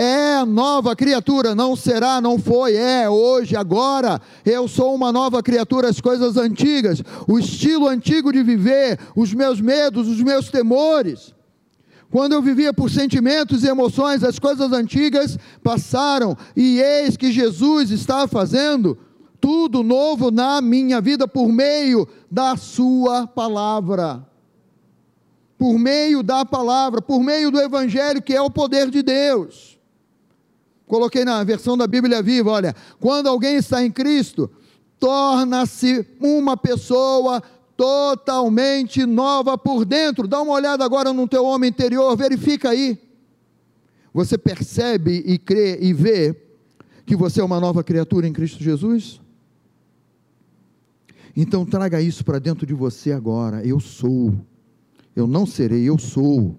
É 0.00 0.44
nova 0.44 0.94
criatura, 0.94 1.56
não 1.56 1.74
será, 1.74 2.20
não 2.20 2.38
foi, 2.38 2.76
é 2.76 3.10
hoje, 3.10 3.56
agora. 3.56 4.22
Eu 4.46 4.68
sou 4.68 4.94
uma 4.94 5.10
nova 5.10 5.42
criatura, 5.42 5.88
as 5.88 6.00
coisas 6.00 6.36
antigas, 6.36 7.02
o 7.26 7.36
estilo 7.36 7.88
antigo 7.88 8.32
de 8.32 8.44
viver, 8.44 9.00
os 9.16 9.34
meus 9.34 9.60
medos, 9.60 10.06
os 10.06 10.22
meus 10.22 10.48
temores. 10.48 11.34
Quando 12.08 12.34
eu 12.34 12.40
vivia 12.40 12.72
por 12.72 12.88
sentimentos 12.88 13.64
e 13.64 13.68
emoções, 13.68 14.22
as 14.22 14.38
coisas 14.38 14.72
antigas 14.72 15.36
passaram, 15.60 16.36
e 16.56 16.80
eis 16.80 17.16
que 17.16 17.32
Jesus 17.32 17.90
está 17.90 18.28
fazendo 18.28 18.96
tudo 19.40 19.82
novo 19.82 20.30
na 20.30 20.60
minha 20.60 21.00
vida 21.00 21.26
por 21.26 21.48
meio 21.48 22.06
da 22.30 22.56
Sua 22.56 23.26
palavra. 23.26 24.26
Por 25.56 25.78
meio 25.78 26.22
da 26.22 26.44
palavra, 26.44 27.02
por 27.02 27.20
meio 27.20 27.50
do 27.50 27.60
Evangelho, 27.60 28.22
que 28.22 28.34
é 28.34 28.40
o 28.40 28.50
poder 28.50 28.90
de 28.90 29.02
Deus. 29.02 29.78
Coloquei 30.86 31.24
na 31.24 31.42
versão 31.44 31.76
da 31.76 31.86
Bíblia 31.86 32.22
Viva, 32.22 32.50
olha, 32.50 32.74
quando 33.00 33.28
alguém 33.28 33.56
está 33.56 33.84
em 33.84 33.90
Cristo, 33.90 34.50
torna-se 34.98 36.06
uma 36.20 36.56
pessoa 36.56 37.42
totalmente 37.76 39.04
nova 39.04 39.56
por 39.58 39.84
dentro. 39.84 40.26
Dá 40.26 40.40
uma 40.40 40.54
olhada 40.54 40.84
agora 40.84 41.12
no 41.12 41.28
teu 41.28 41.44
homem 41.44 41.70
interior, 41.70 42.16
verifica 42.16 42.70
aí. 42.70 42.98
Você 44.12 44.38
percebe 44.38 45.22
e 45.24 45.38
crê 45.38 45.78
e 45.80 45.92
vê 45.92 46.34
que 47.06 47.14
você 47.14 47.40
é 47.40 47.44
uma 47.44 47.60
nova 47.60 47.84
criatura 47.84 48.26
em 48.26 48.32
Cristo 48.32 48.62
Jesus? 48.62 49.20
Então 51.40 51.64
traga 51.64 52.02
isso 52.02 52.24
para 52.24 52.40
dentro 52.40 52.66
de 52.66 52.74
você 52.74 53.12
agora. 53.12 53.64
Eu 53.64 53.78
sou. 53.78 54.34
Eu 55.14 55.24
não 55.24 55.46
serei, 55.46 55.88
eu 55.88 55.96
sou. 55.96 56.58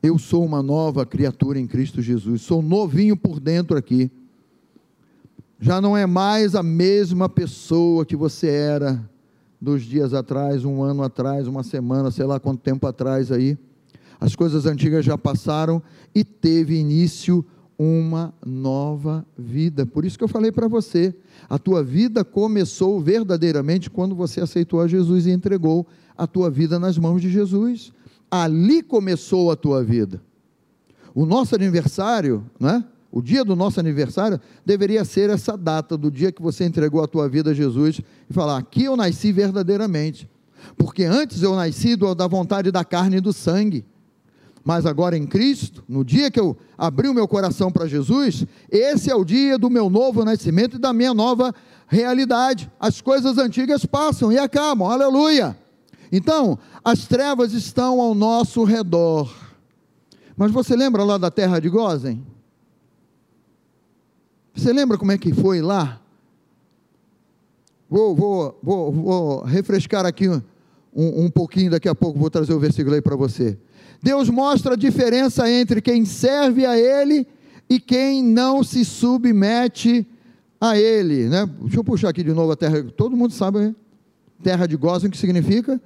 Eu 0.00 0.16
sou 0.16 0.44
uma 0.44 0.62
nova 0.62 1.04
criatura 1.04 1.58
em 1.58 1.66
Cristo 1.66 2.00
Jesus. 2.00 2.42
Sou 2.42 2.62
novinho 2.62 3.16
por 3.16 3.40
dentro 3.40 3.76
aqui. 3.76 4.12
Já 5.58 5.80
não 5.80 5.96
é 5.96 6.06
mais 6.06 6.54
a 6.54 6.62
mesma 6.62 7.28
pessoa 7.28 8.06
que 8.06 8.14
você 8.14 8.46
era 8.46 9.10
dos 9.60 9.82
dias 9.82 10.14
atrás, 10.14 10.64
um 10.64 10.80
ano 10.80 11.02
atrás, 11.02 11.48
uma 11.48 11.64
semana, 11.64 12.12
sei 12.12 12.26
lá 12.26 12.38
quanto 12.38 12.60
tempo 12.60 12.86
atrás 12.86 13.32
aí. 13.32 13.58
As 14.20 14.36
coisas 14.36 14.66
antigas 14.66 15.04
já 15.04 15.18
passaram 15.18 15.82
e 16.14 16.22
teve 16.22 16.76
início 16.76 17.44
uma 17.78 18.34
nova 18.44 19.24
vida. 19.38 19.86
Por 19.86 20.04
isso 20.04 20.18
que 20.18 20.24
eu 20.24 20.28
falei 20.28 20.50
para 20.50 20.66
você, 20.66 21.14
a 21.48 21.58
tua 21.58 21.82
vida 21.82 22.24
começou 22.24 23.00
verdadeiramente 23.00 23.88
quando 23.88 24.14
você 24.14 24.40
aceitou 24.40 24.80
a 24.80 24.88
Jesus 24.88 25.26
e 25.26 25.30
entregou 25.30 25.86
a 26.16 26.26
tua 26.26 26.50
vida 26.50 26.78
nas 26.78 26.98
mãos 26.98 27.22
de 27.22 27.30
Jesus 27.30 27.92
ali 28.30 28.82
começou 28.82 29.50
a 29.50 29.56
tua 29.56 29.82
vida. 29.82 30.20
O 31.14 31.24
nosso 31.24 31.54
aniversário, 31.54 32.44
né? 32.58 32.84
O 33.10 33.22
dia 33.22 33.42
do 33.42 33.56
nosso 33.56 33.80
aniversário 33.80 34.38
deveria 34.64 35.02
ser 35.02 35.30
essa 35.30 35.56
data 35.56 35.96
do 35.96 36.10
dia 36.10 36.30
que 36.30 36.42
você 36.42 36.64
entregou 36.64 37.02
a 37.02 37.08
tua 37.08 37.26
vida 37.26 37.50
a 37.50 37.54
Jesus 37.54 38.02
e 38.28 38.32
falar: 38.32 38.58
aqui 38.58 38.84
eu 38.84 38.96
nasci 38.96 39.32
verdadeiramente. 39.32 40.28
Porque 40.76 41.04
antes 41.04 41.42
eu 41.42 41.56
nasci 41.56 41.96
da 41.96 42.26
vontade 42.26 42.70
da 42.70 42.84
carne 42.84 43.16
e 43.16 43.20
do 43.20 43.32
sangue. 43.32 43.84
Mas 44.64 44.84
agora 44.86 45.16
em 45.16 45.26
Cristo, 45.26 45.82
no 45.88 46.04
dia 46.04 46.30
que 46.30 46.38
eu 46.38 46.56
abri 46.76 47.08
o 47.08 47.14
meu 47.14 47.26
coração 47.26 47.70
para 47.70 47.86
Jesus, 47.86 48.44
esse 48.70 49.10
é 49.10 49.14
o 49.14 49.24
dia 49.24 49.58
do 49.58 49.70
meu 49.70 49.88
novo 49.88 50.24
nascimento 50.24 50.76
e 50.76 50.78
da 50.78 50.92
minha 50.92 51.14
nova 51.14 51.54
realidade. 51.86 52.70
As 52.78 53.00
coisas 53.00 53.38
antigas 53.38 53.86
passam 53.86 54.32
e 54.32 54.38
acabam. 54.38 54.88
Aleluia! 54.88 55.56
Então, 56.10 56.58
as 56.84 57.06
trevas 57.06 57.52
estão 57.52 58.00
ao 58.00 58.14
nosso 58.14 58.64
redor. 58.64 59.30
Mas 60.36 60.50
você 60.50 60.76
lembra 60.76 61.02
lá 61.04 61.18
da 61.18 61.30
terra 61.30 61.60
de 61.60 61.68
Gozen? 61.68 62.24
Você 64.54 64.72
lembra 64.72 64.98
como 64.98 65.12
é 65.12 65.18
que 65.18 65.32
foi 65.32 65.60
lá? 65.60 66.00
Vou, 67.88 68.14
vou, 68.14 68.58
vou, 68.62 68.92
vou 68.92 69.44
refrescar 69.44 70.04
aqui 70.04 70.28
um, 70.28 70.42
um 70.94 71.30
pouquinho, 71.30 71.70
daqui 71.70 71.88
a 71.88 71.94
pouco 71.94 72.18
vou 72.18 72.30
trazer 72.30 72.52
o 72.52 72.60
versículo 72.60 72.94
aí 72.94 73.00
para 73.00 73.16
você. 73.16 73.58
Deus 74.02 74.28
mostra 74.28 74.74
a 74.74 74.76
diferença 74.76 75.50
entre 75.50 75.80
quem 75.80 76.04
serve 76.04 76.64
a 76.64 76.78
Ele 76.78 77.26
e 77.68 77.80
quem 77.80 78.22
não 78.22 78.62
se 78.62 78.84
submete 78.84 80.06
a 80.60 80.78
Ele. 80.78 81.28
Né? 81.28 81.48
Deixa 81.60 81.78
eu 81.78 81.84
puxar 81.84 82.08
aqui 82.08 82.22
de 82.22 82.32
novo 82.32 82.52
a 82.52 82.56
terra. 82.56 82.82
Todo 82.96 83.16
mundo 83.16 83.32
sabe, 83.32 83.58
né? 83.58 83.74
terra 84.42 84.66
de 84.66 84.76
Gozen, 84.76 85.08
o 85.08 85.10
que 85.10 85.18
significa? 85.18 85.80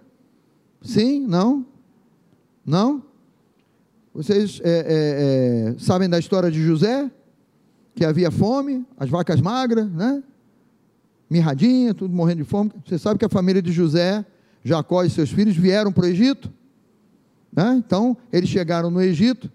Sim? 0.82 1.26
Não? 1.26 1.64
Não? 2.64 3.02
Vocês 4.14 4.60
é, 4.62 4.70
é, 4.70 5.74
é, 5.74 5.78
sabem 5.78 6.08
da 6.08 6.18
história 6.18 6.50
de 6.50 6.62
José? 6.62 7.10
Que 7.94 8.04
havia 8.04 8.30
fome, 8.30 8.86
as 8.98 9.08
vacas 9.08 9.40
magras, 9.40 9.90
né? 9.90 10.22
Mirradinha, 11.28 11.94
tudo 11.94 12.14
morrendo 12.14 12.42
de 12.42 12.48
fome. 12.48 12.70
Você 12.86 12.98
sabe 12.98 13.18
que 13.18 13.24
a 13.24 13.28
família 13.28 13.62
de 13.62 13.72
José, 13.72 14.24
Jacó 14.62 15.02
e 15.02 15.10
seus 15.10 15.30
filhos 15.30 15.56
vieram 15.56 15.90
para 15.92 16.04
o 16.04 16.06
Egito? 16.06 16.52
Né? 17.54 17.74
Então, 17.76 18.16
eles 18.32 18.48
chegaram 18.48 18.90
no 18.90 19.00
Egito 19.00 19.50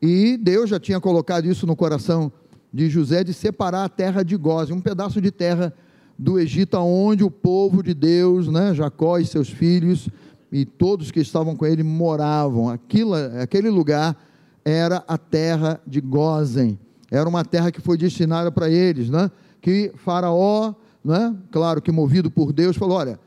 e 0.00 0.36
Deus 0.36 0.68
já 0.68 0.78
tinha 0.78 1.00
colocado 1.00 1.46
isso 1.46 1.66
no 1.66 1.76
coração 1.76 2.30
de 2.72 2.88
José 2.88 3.22
de 3.22 3.32
separar 3.32 3.84
a 3.84 3.88
terra 3.88 4.22
de 4.22 4.36
Gósen, 4.36 4.76
um 4.76 4.80
pedaço 4.80 5.20
de 5.20 5.30
terra 5.30 5.72
do 6.18 6.38
Egito, 6.38 6.76
onde 6.78 7.24
o 7.24 7.30
povo 7.30 7.82
de 7.82 7.94
Deus, 7.94 8.48
né, 8.48 8.74
Jacó 8.74 9.18
e 9.18 9.26
seus 9.26 9.48
filhos, 9.48 10.08
e 10.50 10.64
todos 10.64 11.10
que 11.10 11.20
estavam 11.20 11.56
com 11.56 11.64
ele 11.64 11.82
moravam. 11.82 12.68
Aquilo, 12.68 13.14
aquele 13.40 13.70
lugar 13.70 14.16
era 14.64 15.02
a 15.08 15.16
terra 15.16 15.80
de 15.86 16.00
Gozen. 16.00 16.78
Era 17.10 17.28
uma 17.28 17.44
terra 17.44 17.70
que 17.72 17.80
foi 17.80 17.96
destinada 17.96 18.50
para 18.52 18.70
eles, 18.70 19.10
né? 19.10 19.30
Que 19.60 19.92
Faraó, 19.96 20.74
né? 21.04 21.34
Claro 21.50 21.80
que 21.80 21.90
movido 21.90 22.30
por 22.30 22.52
Deus, 22.52 22.76
falou: 22.76 22.98
olha, 22.98 23.18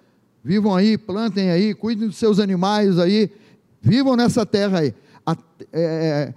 vivam 0.43 0.75
aí, 0.75 0.97
plantem 0.97 1.49
aí, 1.49 1.73
cuidem 1.73 2.07
dos 2.07 2.17
seus 2.17 2.39
animais 2.39 2.99
aí, 2.99 3.31
vivam 3.85 4.15
nessa 4.15 4.45
terra 4.45 4.79
aí. 4.79 4.93
A, 5.25 5.37
é, 5.71 6.33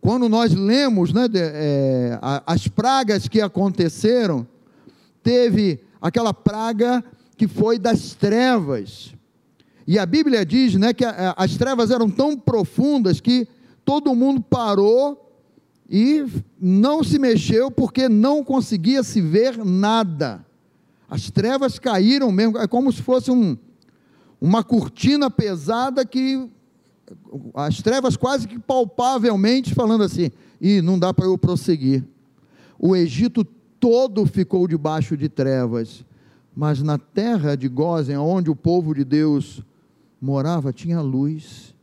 quando 0.00 0.28
nós 0.28 0.54
lemos 0.54 1.12
né, 1.12 1.26
de, 1.26 1.40
é, 1.40 2.18
as 2.46 2.68
pragas 2.68 3.26
que 3.26 3.40
aconteceram, 3.40 4.46
teve 5.22 5.80
aquela 6.00 6.32
praga 6.32 7.04
que 7.36 7.48
foi 7.48 7.78
das 7.78 8.14
trevas. 8.14 9.12
E 9.86 9.98
a 9.98 10.06
Bíblia 10.06 10.46
diz 10.46 10.76
né, 10.76 10.94
que 10.94 11.04
as 11.36 11.56
trevas 11.56 11.90
eram 11.90 12.08
tão 12.08 12.36
profundas 12.36 13.20
que 13.20 13.48
todo 13.84 14.14
mundo 14.14 14.40
parou 14.40 15.18
e 15.90 16.24
não 16.60 17.02
se 17.02 17.18
mexeu 17.18 17.70
porque 17.70 18.08
não 18.08 18.44
conseguia 18.44 19.02
se 19.02 19.20
ver 19.20 19.58
nada. 19.64 20.46
As 21.10 21.30
trevas 21.30 21.80
caíram 21.80 22.30
mesmo, 22.30 22.58
é 22.58 22.66
como 22.66 22.92
se 22.92 23.02
fosse 23.02 23.30
um, 23.30 23.56
uma 24.40 24.64
cortina 24.64 25.30
pesada 25.30 26.06
que 26.06 26.48
as 27.54 27.82
trevas 27.82 28.16
quase 28.16 28.46
que 28.46 28.58
palpavelmente 28.58 29.74
falando 29.74 30.04
assim, 30.04 30.30
e 30.60 30.80
não 30.80 30.98
dá 30.98 31.12
para 31.12 31.26
eu 31.26 31.36
prosseguir. 31.36 32.04
O 32.78 32.96
Egito 32.96 33.44
todo 33.78 34.26
ficou 34.26 34.66
debaixo 34.66 35.16
de 35.16 35.28
trevas, 35.28 36.04
mas 36.54 36.82
na 36.82 36.98
terra 36.98 37.56
de 37.56 37.68
Gozen, 37.68 38.16
onde 38.16 38.50
o 38.50 38.56
povo 38.56 38.94
de 38.94 39.04
Deus 39.04 39.62
morava 40.20 40.72
tinha 40.72 41.00
luz. 41.00 41.74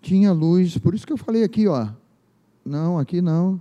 Tinha 0.00 0.32
luz, 0.32 0.78
por 0.78 0.94
isso 0.94 1.06
que 1.06 1.12
eu 1.12 1.18
falei 1.18 1.44
aqui, 1.44 1.68
ó. 1.68 1.88
Não, 2.64 2.98
aqui 2.98 3.20
não. 3.20 3.60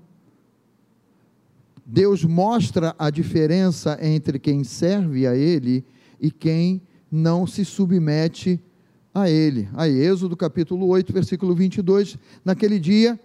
Deus 1.86 2.24
mostra 2.24 2.96
a 2.98 3.10
diferença 3.10 3.98
entre 4.02 4.40
quem 4.40 4.64
serve 4.64 5.28
a 5.28 5.36
Ele 5.36 5.84
e 6.20 6.32
quem 6.32 6.82
não 7.12 7.46
se 7.46 7.66
submete 7.66 8.54
a 8.54 8.71
Ele. 9.14 9.68
Aí, 9.74 9.92
Êxodo 9.92 10.38
capítulo 10.38 10.88
8, 10.88 11.12
versículo 11.12 11.54
22. 11.54 12.18
Naquele 12.46 12.80
dia, 12.80 13.20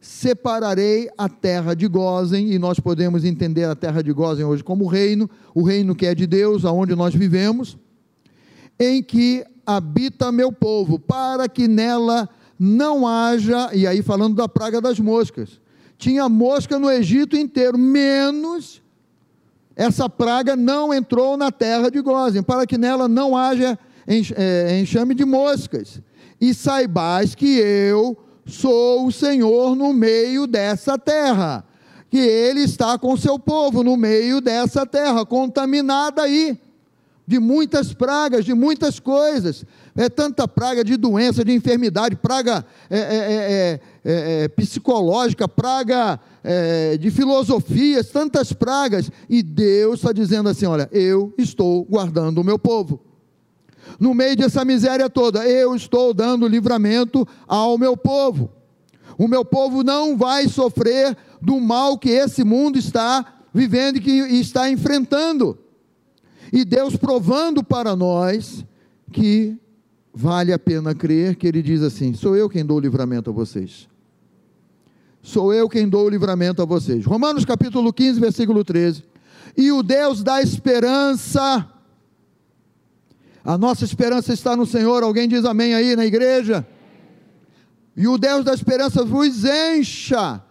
separarei 0.00 1.08
a 1.16 1.28
terra 1.28 1.74
de 1.74 1.88
Gozen, 1.88 2.52
e 2.52 2.58
nós 2.58 2.78
podemos 2.78 3.24
entender 3.24 3.64
a 3.64 3.74
terra 3.74 4.02
de 4.02 4.12
Gozen 4.12 4.44
hoje 4.44 4.62
como 4.62 4.86
reino, 4.86 5.28
o 5.54 5.62
reino 5.62 5.94
que 5.94 6.06
é 6.06 6.14
de 6.14 6.26
Deus, 6.26 6.64
aonde 6.64 6.94
nós 6.94 7.14
vivemos 7.14 7.76
em 8.78 9.02
que 9.02 9.44
habita 9.64 10.32
meu 10.32 10.52
povo, 10.52 10.98
para 10.98 11.48
que 11.48 11.66
nela 11.66 12.28
não 12.58 13.06
haja, 13.06 13.70
e 13.72 13.86
aí 13.86 14.02
falando 14.02 14.34
da 14.34 14.48
praga 14.48 14.80
das 14.80 14.98
moscas, 14.98 15.60
tinha 15.96 16.28
mosca 16.28 16.78
no 16.78 16.90
Egito 16.90 17.36
inteiro, 17.36 17.78
menos 17.78 18.82
essa 19.76 20.08
praga 20.08 20.54
não 20.54 20.94
entrou 20.94 21.36
na 21.36 21.50
terra 21.50 21.90
de 21.90 22.00
Gozem, 22.00 22.42
para 22.42 22.66
que 22.66 22.78
nela 22.78 23.08
não 23.08 23.36
haja 23.36 23.78
enxame 24.80 25.14
de 25.14 25.24
moscas. 25.24 26.00
E 26.40 26.52
saibais 26.52 27.34
que 27.34 27.58
eu 27.58 28.16
sou 28.46 29.06
o 29.06 29.12
Senhor 29.12 29.74
no 29.74 29.92
meio 29.92 30.46
dessa 30.46 30.98
terra, 30.98 31.64
que 32.10 32.18
Ele 32.18 32.60
está 32.60 32.98
com 32.98 33.16
seu 33.16 33.38
povo 33.38 33.82
no 33.82 33.96
meio 33.96 34.40
dessa 34.40 34.84
terra, 34.86 35.24
contaminada 35.24 36.22
aí 36.22 36.58
de 37.26 37.38
muitas 37.38 37.94
pragas, 37.94 38.44
de 38.44 38.54
muitas 38.54 39.00
coisas. 39.00 39.64
É 39.96 40.08
tanta 40.08 40.46
praga 40.46 40.84
de 40.84 40.96
doença, 40.96 41.44
de 41.44 41.52
enfermidade, 41.52 42.16
praga 42.16 42.64
é, 42.90 42.98
é, 42.98 43.80
é, 44.04 44.48
psicológica, 44.48 45.48
praga 45.48 46.20
de 47.00 47.10
filosofias, 47.10 48.10
tantas 48.10 48.52
pragas. 48.52 49.10
E 49.30 49.42
Deus 49.42 50.00
está 50.00 50.12
dizendo 50.12 50.48
assim: 50.50 50.66
olha, 50.66 50.88
eu 50.92 51.32
estou 51.38 51.84
guardando 51.84 52.38
o 52.38 52.44
meu 52.44 52.58
povo. 52.58 53.00
No 53.98 54.14
meio 54.14 54.36
dessa 54.36 54.64
miséria 54.64 55.08
toda, 55.08 55.48
eu 55.48 55.74
estou 55.74 56.12
dando 56.12 56.48
livramento 56.48 57.26
ao 57.46 57.78
meu 57.78 57.96
povo. 57.96 58.50
O 59.16 59.28
meu 59.28 59.44
povo 59.44 59.82
não 59.82 60.16
vai 60.16 60.48
sofrer 60.48 61.16
do 61.40 61.60
mal 61.60 61.98
que 61.98 62.10
esse 62.10 62.42
mundo 62.42 62.78
está 62.78 63.34
vivendo 63.52 63.98
e 63.98 64.00
que 64.00 64.10
está 64.10 64.68
enfrentando. 64.68 65.58
E 66.52 66.64
Deus 66.64 66.96
provando 66.96 67.62
para 67.62 67.94
nós 67.94 68.64
que 69.12 69.56
vale 70.12 70.52
a 70.52 70.58
pena 70.58 70.94
crer, 70.94 71.36
que 71.36 71.46
Ele 71.46 71.62
diz 71.62 71.82
assim: 71.82 72.14
sou 72.14 72.36
eu 72.36 72.48
quem 72.48 72.64
dou 72.64 72.76
o 72.76 72.80
livramento 72.80 73.30
a 73.30 73.32
vocês. 73.32 73.88
sou 75.22 75.52
eu 75.54 75.68
quem 75.68 75.88
dou 75.88 76.06
o 76.06 76.08
livramento 76.08 76.60
a 76.60 76.64
vocês. 76.64 77.04
Romanos 77.04 77.44
capítulo 77.44 77.92
15, 77.92 78.20
versículo 78.20 78.64
13. 78.64 79.04
E 79.56 79.70
o 79.70 79.82
Deus 79.82 80.22
da 80.22 80.42
esperança, 80.42 81.68
a 83.44 83.58
nossa 83.58 83.84
esperança 83.84 84.32
está 84.32 84.56
no 84.56 84.64
Senhor, 84.64 85.02
alguém 85.02 85.28
diz 85.28 85.44
amém 85.44 85.74
aí 85.74 85.94
na 85.94 86.06
igreja? 86.06 86.66
E 87.94 88.08
o 88.08 88.16
Deus 88.16 88.42
da 88.42 88.54
esperança 88.54 89.04
vos 89.04 89.44
encha 89.44 90.42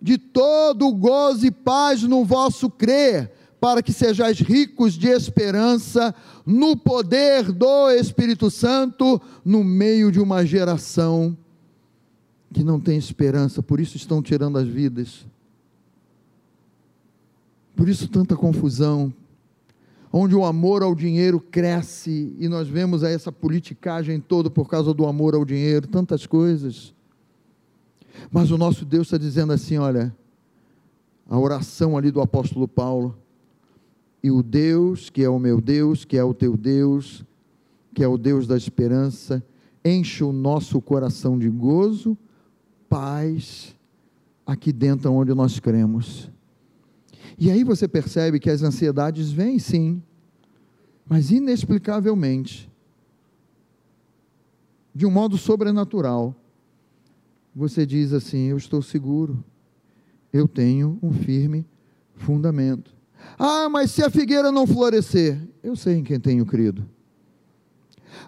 de 0.00 0.16
todo 0.16 0.90
gozo 0.92 1.46
e 1.46 1.50
paz 1.50 2.02
no 2.02 2.24
vosso 2.24 2.70
crer, 2.70 3.30
para 3.60 3.82
que 3.82 3.92
sejais 3.92 4.40
ricos 4.40 4.94
de 4.94 5.08
esperança 5.08 6.14
no 6.46 6.74
poder 6.74 7.52
do 7.52 7.90
Espírito 7.90 8.50
Santo 8.50 9.20
no 9.44 9.62
meio 9.62 10.10
de 10.10 10.18
uma 10.18 10.46
geração 10.46 11.36
que 12.52 12.64
não 12.64 12.80
tem 12.80 12.96
esperança, 12.96 13.62
por 13.62 13.78
isso 13.78 13.98
estão 13.98 14.22
tirando 14.22 14.56
as 14.56 14.66
vidas. 14.66 15.26
Por 17.76 17.88
isso 17.88 18.08
tanta 18.08 18.34
confusão, 18.34 19.12
onde 20.12 20.34
o 20.34 20.44
amor 20.44 20.82
ao 20.82 20.94
dinheiro 20.94 21.40
cresce 21.40 22.34
e 22.38 22.48
nós 22.48 22.68
vemos 22.68 23.02
essa 23.02 23.30
politicagem 23.30 24.20
toda 24.20 24.50
por 24.50 24.68
causa 24.68 24.92
do 24.92 25.06
amor 25.06 25.34
ao 25.34 25.44
dinheiro, 25.44 25.86
tantas 25.86 26.26
coisas. 26.26 26.94
Mas 28.30 28.50
o 28.50 28.58
nosso 28.58 28.84
Deus 28.84 29.06
está 29.06 29.16
dizendo 29.18 29.52
assim: 29.52 29.78
olha, 29.78 30.14
a 31.28 31.38
oração 31.38 31.96
ali 31.96 32.10
do 32.10 32.20
apóstolo 32.20 32.66
Paulo, 32.66 33.16
e 34.22 34.30
o 34.30 34.42
Deus, 34.42 35.08
que 35.08 35.22
é 35.22 35.28
o 35.28 35.38
meu 35.38 35.60
Deus, 35.60 36.04
que 36.04 36.16
é 36.16 36.24
o 36.24 36.34
teu 36.34 36.56
Deus, 36.56 37.24
que 37.94 38.02
é 38.02 38.08
o 38.08 38.18
Deus 38.18 38.46
da 38.46 38.56
esperança, 38.56 39.42
enche 39.84 40.22
o 40.22 40.32
nosso 40.32 40.80
coração 40.80 41.38
de 41.38 41.48
gozo, 41.48 42.18
paz, 42.88 43.74
aqui 44.44 44.72
dentro 44.72 45.12
onde 45.12 45.32
nós 45.32 45.58
cremos. 45.58 46.30
E 47.40 47.50
aí 47.50 47.64
você 47.64 47.88
percebe 47.88 48.38
que 48.38 48.50
as 48.50 48.62
ansiedades 48.62 49.32
vêm 49.32 49.58
sim, 49.58 50.02
mas 51.08 51.30
inexplicavelmente, 51.30 52.70
de 54.94 55.06
um 55.06 55.10
modo 55.10 55.38
sobrenatural, 55.38 56.36
você 57.56 57.86
diz 57.86 58.12
assim: 58.12 58.48
Eu 58.48 58.58
estou 58.58 58.82
seguro, 58.82 59.42
eu 60.30 60.46
tenho 60.46 60.98
um 61.02 61.12
firme 61.12 61.66
fundamento. 62.14 62.94
Ah, 63.38 63.70
mas 63.70 63.90
se 63.90 64.02
a 64.02 64.10
figueira 64.10 64.52
não 64.52 64.66
florescer, 64.66 65.40
eu 65.62 65.74
sei 65.74 65.96
em 65.96 66.04
quem 66.04 66.20
tenho 66.20 66.44
crido. 66.44 66.86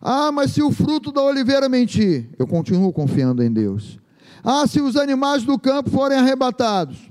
Ah, 0.00 0.32
mas 0.32 0.52
se 0.52 0.62
o 0.62 0.72
fruto 0.72 1.12
da 1.12 1.22
oliveira 1.22 1.68
mentir, 1.68 2.30
eu 2.38 2.46
continuo 2.46 2.90
confiando 2.94 3.42
em 3.42 3.52
Deus. 3.52 3.98
Ah, 4.42 4.66
se 4.66 4.80
os 4.80 4.96
animais 4.96 5.44
do 5.44 5.58
campo 5.58 5.90
forem 5.90 6.16
arrebatados, 6.16 7.10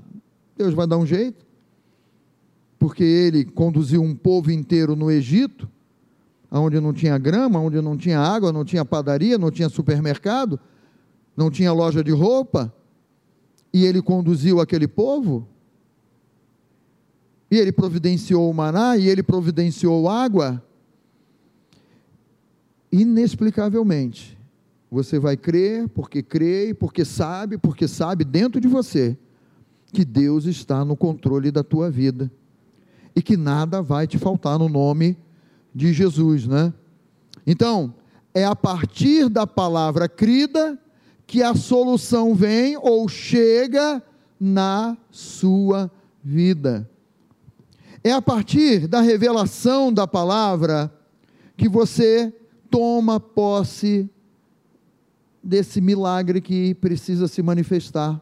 Deus 0.56 0.74
vai 0.74 0.86
dar 0.86 0.98
um 0.98 1.06
jeito. 1.06 1.51
Porque 2.82 3.04
ele 3.04 3.44
conduziu 3.44 4.02
um 4.02 4.12
povo 4.12 4.50
inteiro 4.50 4.96
no 4.96 5.08
Egito, 5.08 5.70
onde 6.50 6.80
não 6.80 6.92
tinha 6.92 7.16
grama, 7.16 7.60
onde 7.60 7.80
não 7.80 7.96
tinha 7.96 8.18
água, 8.18 8.52
não 8.52 8.64
tinha 8.64 8.84
padaria, 8.84 9.38
não 9.38 9.52
tinha 9.52 9.68
supermercado, 9.68 10.58
não 11.36 11.48
tinha 11.48 11.72
loja 11.72 12.02
de 12.02 12.10
roupa, 12.10 12.74
e 13.72 13.84
ele 13.84 14.02
conduziu 14.02 14.60
aquele 14.60 14.88
povo 14.88 15.46
e 17.48 17.56
ele 17.56 17.70
providenciou 17.70 18.50
o 18.50 18.52
maná, 18.52 18.96
e 18.96 19.08
ele 19.08 19.22
providenciou 19.22 20.08
água, 20.08 20.60
inexplicavelmente, 22.90 24.36
você 24.90 25.20
vai 25.20 25.36
crer, 25.36 25.88
porque 25.90 26.20
crê, 26.20 26.74
porque 26.74 27.04
sabe, 27.04 27.58
porque 27.58 27.86
sabe 27.86 28.24
dentro 28.24 28.60
de 28.60 28.66
você, 28.66 29.16
que 29.92 30.04
Deus 30.04 30.46
está 30.46 30.84
no 30.84 30.96
controle 30.96 31.52
da 31.52 31.62
tua 31.62 31.88
vida, 31.88 32.28
e 33.14 33.22
que 33.22 33.36
nada 33.36 33.82
vai 33.82 34.06
te 34.06 34.18
faltar 34.18 34.58
no 34.58 34.68
nome 34.68 35.16
de 35.74 35.92
Jesus, 35.92 36.46
né? 36.46 36.72
Então, 37.46 37.94
é 38.34 38.44
a 38.44 38.56
partir 38.56 39.28
da 39.28 39.46
palavra 39.46 40.08
crida 40.08 40.78
que 41.26 41.42
a 41.42 41.54
solução 41.54 42.34
vem 42.34 42.76
ou 42.76 43.08
chega 43.08 44.02
na 44.38 44.96
sua 45.10 45.90
vida. 46.22 46.88
É 48.04 48.12
a 48.12 48.20
partir 48.20 48.88
da 48.88 49.00
revelação 49.00 49.92
da 49.92 50.06
palavra 50.06 50.92
que 51.56 51.68
você 51.68 52.34
toma 52.70 53.20
posse 53.20 54.10
desse 55.42 55.80
milagre 55.80 56.40
que 56.40 56.74
precisa 56.74 57.28
se 57.28 57.42
manifestar. 57.42 58.20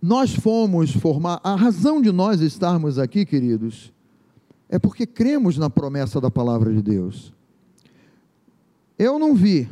Nós 0.00 0.34
fomos 0.34 0.92
formar, 0.92 1.40
a 1.44 1.54
razão 1.54 2.00
de 2.00 2.10
nós 2.10 2.40
estarmos 2.40 2.98
aqui, 2.98 3.26
queridos, 3.26 3.92
é 4.68 4.78
porque 4.78 5.06
cremos 5.06 5.58
na 5.58 5.68
promessa 5.68 6.20
da 6.20 6.30
palavra 6.30 6.72
de 6.72 6.80
Deus. 6.80 7.34
Eu 8.98 9.18
não 9.18 9.34
vi. 9.34 9.68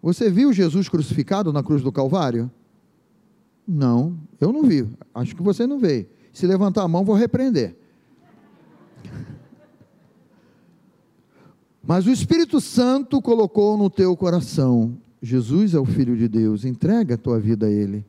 Você 0.00 0.30
viu 0.30 0.52
Jesus 0.52 0.88
crucificado 0.88 1.52
na 1.52 1.62
cruz 1.62 1.82
do 1.82 1.90
Calvário? 1.90 2.50
Não, 3.66 4.18
eu 4.40 4.52
não 4.52 4.62
vi. 4.62 4.86
Acho 5.14 5.34
que 5.34 5.42
você 5.42 5.66
não 5.66 5.78
veio. 5.78 6.06
Se 6.32 6.46
levantar 6.46 6.82
a 6.82 6.88
mão, 6.88 7.04
vou 7.04 7.16
repreender. 7.16 7.76
Mas 11.82 12.06
o 12.06 12.10
Espírito 12.10 12.60
Santo 12.60 13.22
colocou 13.22 13.76
no 13.76 13.88
teu 13.88 14.16
coração: 14.16 14.96
Jesus 15.20 15.74
é 15.74 15.78
o 15.78 15.84
Filho 15.84 16.16
de 16.16 16.28
Deus, 16.28 16.64
entrega 16.64 17.14
a 17.14 17.18
tua 17.18 17.38
vida 17.40 17.66
a 17.66 17.70
Ele. 17.70 18.04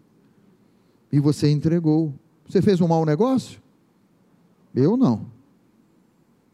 E 1.14 1.20
você 1.20 1.48
entregou. 1.52 2.12
Você 2.50 2.60
fez 2.60 2.82
um 2.82 2.88
mau 2.88 3.06
negócio? 3.06 3.62
Eu 4.74 4.98
não. 4.98 5.28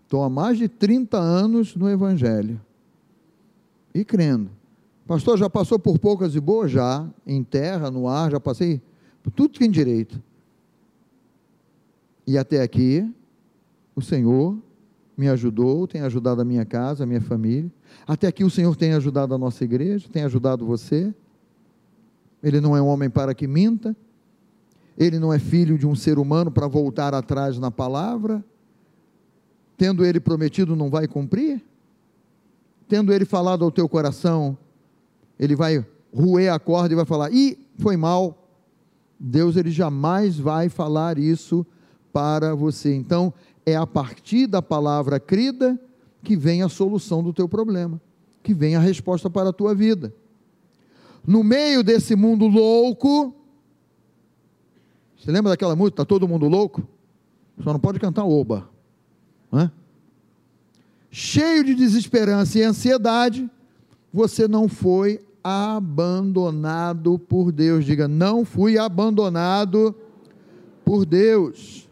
Estou 0.04 0.22
há 0.22 0.30
mais 0.30 0.58
de 0.58 0.68
30 0.68 1.18
anos 1.18 1.78
no 1.78 1.90
Evangelho. 1.90 2.60
E 3.96 4.04
crendo. 4.04 4.50
Pastor, 5.08 5.38
já 5.38 5.50
passou 5.50 5.80
por 5.80 5.98
poucas 5.98 6.36
e 6.36 6.42
boas? 6.42 6.72
Já. 6.72 7.08
Em 7.26 7.42
terra, 7.42 7.90
no 7.90 8.06
ar, 8.10 8.32
já 8.32 8.40
passei 8.40 8.82
por 9.24 9.32
tudo 9.32 9.54
que 9.54 9.60
tem 9.60 9.72
direito. 9.72 10.22
E 12.28 12.38
até 12.38 12.62
aqui, 12.62 13.10
o 13.96 14.02
Senhor 14.02 14.58
me 15.16 15.30
ajudou, 15.30 15.88
tem 15.88 16.02
ajudado 16.02 16.42
a 16.42 16.46
minha 16.46 16.66
casa, 16.66 17.06
a 17.06 17.08
minha 17.08 17.22
família. 17.22 17.72
Até 18.06 18.28
aqui 18.28 18.44
o 18.44 18.50
Senhor 18.50 18.76
tem 18.76 18.92
ajudado 18.92 19.34
a 19.34 19.38
nossa 19.38 19.64
igreja, 19.64 20.10
tem 20.12 20.24
ajudado 20.24 20.66
você. 20.66 21.16
Ele 22.44 22.60
não 22.60 22.76
é 22.76 22.82
um 22.82 22.88
homem 22.88 23.10
para 23.10 23.34
que 23.34 23.48
minta. 23.48 23.96
Ele 25.00 25.18
não 25.18 25.32
é 25.32 25.40
filho 25.40 25.78
de 25.78 25.88
um 25.88 25.96
ser 25.96 26.20
humano 26.20 26.52
para 26.52 26.68
voltar 26.68 27.16
atrás 27.16 27.58
na 27.58 27.72
palavra. 27.72 28.44
Tendo 29.78 30.06
ele 30.06 30.20
prometido, 30.20 30.76
não 30.76 30.90
vai 30.90 31.08
cumprir. 31.08 31.64
Tendo 32.90 33.14
ele 33.14 33.24
falado 33.24 33.64
ao 33.64 33.72
teu 33.72 33.88
coração, 33.88 34.58
ele 35.40 35.56
vai 35.56 35.86
ruer 36.14 36.50
a 36.52 36.60
corda 36.60 36.94
e 36.94 36.98
vai 36.98 37.06
falar: 37.06 37.32
"Ih, 37.32 37.58
foi 37.78 37.96
mal". 37.96 38.46
Deus 39.18 39.56
ele 39.56 39.72
jamais 39.72 40.38
vai 40.38 40.68
falar 40.68 41.18
isso 41.18 41.66
para 42.12 42.54
você. 42.54 42.94
Então, 42.94 43.34
é 43.66 43.76
a 43.76 43.88
partir 43.88 44.48
da 44.48 44.62
palavra 44.62 45.20
crida 45.20 45.80
que 46.24 46.36
vem 46.36 46.62
a 46.62 46.68
solução 46.70 47.24
do 47.24 47.32
teu 47.32 47.48
problema, 47.48 48.02
que 48.44 48.54
vem 48.54 48.76
a 48.76 48.80
resposta 48.80 49.30
para 49.30 49.50
a 49.50 49.54
tua 49.54 49.74
vida. 49.74 50.14
No 51.26 51.44
meio 51.44 51.84
desse 51.84 52.16
mundo 52.16 52.48
louco, 52.48 53.34
você 55.20 55.32
lembra 55.32 55.52
daquela 55.52 55.76
música? 55.76 56.02
Está 56.02 56.06
todo 56.06 56.28
mundo 56.28 56.48
louco? 56.48 56.88
Só 57.64 57.74
não 57.74 57.80
pode 57.80 58.00
cantar 58.00 58.24
oba. 58.24 58.70
Né? 59.52 59.72
Cheio 61.12 61.64
de 61.64 61.76
desesperança 61.76 62.58
e 62.58 62.64
ansiedade, 62.64 63.50
você 64.14 64.48
não 64.48 64.70
foi 64.70 65.20
abandonado 65.44 67.20
por 67.20 67.52
Deus. 67.52 67.86
Diga, 67.86 68.08
não 68.08 68.46
fui 68.46 68.78
abandonado 68.78 69.94
por 70.86 71.06
Deus 71.06 71.90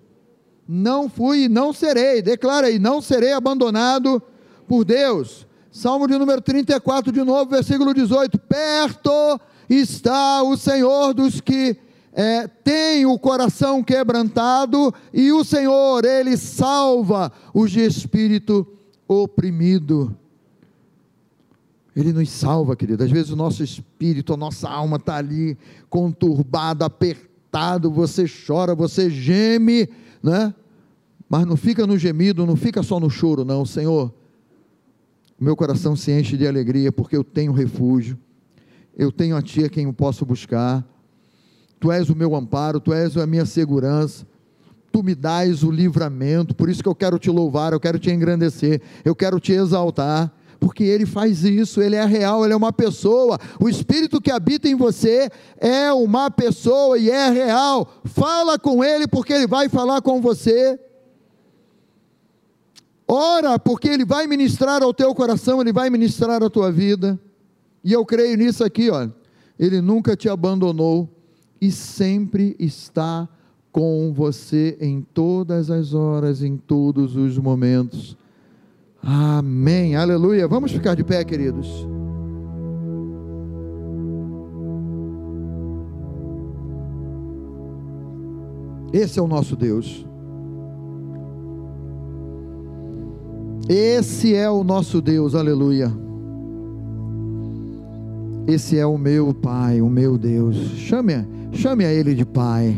não 0.67 1.07
fui 1.07 1.43
e 1.43 1.49
não 1.49 1.71
serei, 1.71 2.21
declara 2.21 2.67
aí, 2.67 2.77
não 2.77 3.01
serei 3.01 3.31
abandonado 3.31 4.21
por 4.67 4.83
Deus. 4.83 5.47
Salmo 5.71 6.07
de 6.07 6.17
número 6.17 6.41
34, 6.41 7.11
de 7.11 7.23
novo, 7.23 7.49
versículo 7.49 7.93
18: 7.93 8.37
Perto 8.39 9.39
está 9.69 10.43
o 10.43 10.57
Senhor 10.57 11.13
dos 11.13 11.39
que 11.39 11.77
é, 12.17 12.47
têm 12.47 13.05
o 13.05 13.17
coração 13.17 13.83
quebrantado, 13.83 14.93
e 15.13 15.31
o 15.31 15.43
Senhor, 15.45 16.03
Ele 16.03 16.35
salva 16.35 17.31
os 17.53 17.71
de 17.71 17.81
espírito 17.81 18.67
oprimido. 19.07 20.17
Ele 21.95 22.11
nos 22.11 22.29
salva, 22.29 22.75
querido. 22.75 23.03
Às 23.03 23.11
vezes 23.11 23.31
o 23.31 23.35
nosso 23.35 23.63
espírito, 23.63 24.33
a 24.33 24.37
nossa 24.37 24.67
alma 24.67 24.97
está 24.97 25.15
ali 25.15 25.57
conturbada, 25.89 26.85
apertado, 26.85 27.89
você 27.89 28.25
chora, 28.27 28.75
você 28.75 29.09
geme 29.09 29.87
né? 30.21 30.53
Mas 31.29 31.45
não 31.45 31.57
fica 31.57 31.85
no 31.85 31.97
gemido, 31.97 32.45
não 32.45 32.55
fica 32.55 32.81
só 32.81 32.99
no 32.99 33.09
choro, 33.09 33.43
não, 33.43 33.65
Senhor. 33.65 34.13
Meu 35.39 35.55
coração 35.55 35.95
se 35.95 36.11
enche 36.11 36.37
de 36.37 36.47
alegria 36.47 36.91
porque 36.91 37.15
eu 37.15 37.23
tenho 37.23 37.51
refúgio, 37.51 38.17
eu 38.95 39.11
tenho 39.11 39.35
a 39.35 39.41
Ti 39.41 39.65
a 39.65 39.69
quem 39.69 39.85
eu 39.85 39.93
posso 39.93 40.25
buscar. 40.25 40.85
Tu 41.79 41.91
és 41.91 42.09
o 42.09 42.15
meu 42.15 42.35
amparo, 42.35 42.79
tu 42.79 42.93
és 42.93 43.15
a 43.17 43.27
minha 43.27 43.45
segurança. 43.45 44.25
Tu 44.91 45.03
me 45.03 45.13
dás 45.13 45.63
o 45.63 45.69
livramento, 45.69 46.55
por 46.55 46.69
isso 46.69 46.81
que 46.81 46.89
eu 46.89 46.95
quero 46.95 47.19
te 47.19 47.29
louvar, 47.29 47.73
eu 47.73 47.79
quero 47.79 47.99
te 47.99 48.09
engrandecer, 48.09 48.81
eu 49.05 49.15
quero 49.15 49.39
te 49.39 49.51
exaltar 49.51 50.33
porque 50.59 50.83
ele 50.83 51.05
faz 51.05 51.43
isso, 51.43 51.81
ele 51.81 51.95
é 51.95 52.05
real, 52.05 52.43
ele 52.43 52.53
é 52.53 52.57
uma 52.57 52.73
pessoa. 52.73 53.39
O 53.59 53.69
espírito 53.69 54.21
que 54.21 54.31
habita 54.31 54.67
em 54.67 54.75
você 54.75 55.29
é 55.57 55.91
uma 55.93 56.29
pessoa 56.29 56.97
e 56.97 57.09
é 57.09 57.29
real. 57.29 57.87
Fala 58.05 58.57
com 58.57 58.83
ele, 58.83 59.07
porque 59.07 59.33
ele 59.33 59.47
vai 59.47 59.69
falar 59.69 60.01
com 60.01 60.21
você. 60.21 60.79
Ora, 63.07 63.57
porque 63.57 63.87
ele 63.87 64.03
vai 64.03 64.27
ministrar 64.27 64.83
ao 64.83 64.93
teu 64.93 65.13
coração, 65.15 65.61
ele 65.61 65.71
vai 65.71 65.89
ministrar 65.89 66.43
à 66.43 66.49
tua 66.49 66.71
vida. 66.71 67.19
E 67.83 67.93
eu 67.93 68.05
creio 68.05 68.35
nisso 68.37 68.63
aqui, 68.63 68.89
ó. 68.89 69.07
Ele 69.57 69.79
nunca 69.79 70.15
te 70.15 70.27
abandonou 70.27 71.09
e 71.61 71.71
sempre 71.71 72.55
está 72.59 73.27
com 73.71 74.11
você 74.13 74.77
em 74.81 75.01
todas 75.01 75.69
as 75.69 75.93
horas, 75.93 76.41
em 76.41 76.57
todos 76.57 77.15
os 77.15 77.37
momentos. 77.37 78.17
Amém, 79.01 79.95
aleluia. 79.95 80.47
Vamos 80.47 80.71
ficar 80.71 80.95
de 80.95 81.03
pé, 81.03 81.23
queridos. 81.23 81.87
Esse 88.91 89.19
é 89.19 89.21
o 89.21 89.27
nosso 89.27 89.55
Deus. 89.55 90.05
Esse 93.69 94.33
é 94.33 94.49
o 94.49 94.63
nosso 94.63 95.01
Deus, 95.01 95.35
aleluia. 95.35 95.91
Esse 98.47 98.77
é 98.79 98.85
o 98.85 98.97
meu 98.97 99.33
Pai, 99.33 99.81
o 99.81 99.89
meu 99.89 100.17
Deus. 100.17 100.55
Chame, 100.77 101.36
chame 101.51 101.85
a 101.85 101.93
Ele 101.93 102.13
de 102.13 102.25
Pai. 102.25 102.75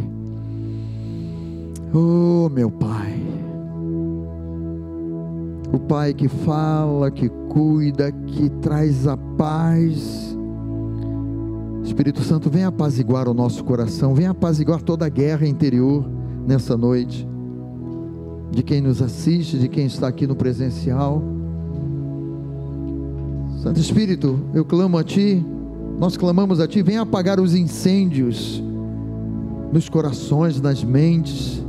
Oh, 1.93 2.49
meu 2.49 2.69
Pai. 2.69 3.19
O 5.71 5.79
Pai 5.79 6.13
que 6.13 6.27
fala, 6.27 7.11
que 7.11 7.29
cuida, 7.49 8.11
que 8.11 8.49
traz 8.61 9.07
a 9.07 9.17
paz. 9.17 10.35
Espírito 11.83 12.21
Santo, 12.21 12.49
vem 12.49 12.63
apaziguar 12.63 13.27
o 13.27 13.33
nosso 13.33 13.63
coração, 13.63 14.13
vem 14.13 14.27
apaziguar 14.27 14.81
toda 14.81 15.05
a 15.05 15.09
guerra 15.09 15.47
interior 15.47 16.05
nessa 16.47 16.77
noite. 16.77 17.27
De 18.51 18.63
quem 18.63 18.81
nos 18.81 19.01
assiste, 19.01 19.57
de 19.57 19.67
quem 19.67 19.85
está 19.85 20.07
aqui 20.07 20.25
no 20.25 20.35
presencial. 20.35 21.21
Santo 23.61 23.79
Espírito, 23.79 24.39
eu 24.53 24.63
clamo 24.63 24.97
a 24.97 25.03
Ti, 25.03 25.45
nós 25.99 26.15
clamamos 26.15 26.59
a 26.59 26.67
Ti, 26.67 26.81
vem 26.81 26.97
apagar 26.97 27.39
os 27.39 27.53
incêndios 27.53 28.63
nos 29.71 29.89
corações, 29.89 30.59
nas 30.59 30.83
mentes 30.83 31.61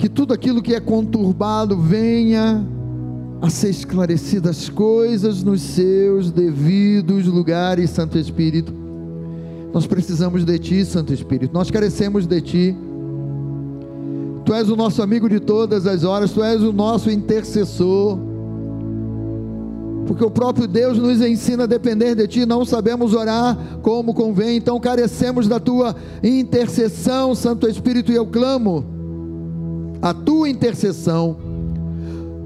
que 0.00 0.08
tudo 0.08 0.32
aquilo 0.32 0.62
que 0.62 0.74
é 0.74 0.80
conturbado 0.80 1.76
venha 1.76 2.66
a 3.42 3.50
ser 3.50 3.68
esclarecido 3.68 4.48
as 4.48 4.66
coisas 4.70 5.42
nos 5.42 5.60
seus 5.60 6.30
devidos 6.30 7.26
lugares, 7.26 7.90
Santo 7.90 8.16
Espírito. 8.16 8.72
Nós 9.74 9.86
precisamos 9.86 10.42
de 10.42 10.58
Ti, 10.58 10.86
Santo 10.86 11.12
Espírito, 11.12 11.52
nós 11.52 11.70
carecemos 11.70 12.26
de 12.26 12.40
Ti. 12.40 12.76
Tu 14.46 14.54
és 14.54 14.70
o 14.70 14.76
nosso 14.76 15.02
amigo 15.02 15.28
de 15.28 15.38
todas 15.38 15.86
as 15.86 16.02
horas, 16.02 16.32
Tu 16.32 16.42
és 16.42 16.62
o 16.62 16.72
nosso 16.72 17.10
intercessor. 17.10 18.29
Porque 20.10 20.24
o 20.24 20.30
próprio 20.30 20.66
Deus 20.66 20.98
nos 20.98 21.20
ensina 21.20 21.62
a 21.62 21.66
depender 21.68 22.16
de 22.16 22.26
Ti, 22.26 22.44
não 22.44 22.64
sabemos 22.64 23.14
orar 23.14 23.56
como 23.80 24.12
convém, 24.12 24.56
então 24.56 24.80
carecemos 24.80 25.46
da 25.46 25.60
Tua 25.60 25.94
intercessão, 26.20 27.32
Santo 27.32 27.68
Espírito, 27.68 28.10
e 28.10 28.16
eu 28.16 28.26
clamo 28.26 28.84
a 30.02 30.12
tua 30.12 30.48
intercessão 30.48 31.36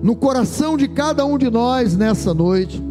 no 0.02 0.14
coração 0.14 0.76
de 0.76 0.86
cada 0.88 1.24
um 1.24 1.38
de 1.38 1.48
nós 1.48 1.96
nessa 1.96 2.34
noite. 2.34 2.82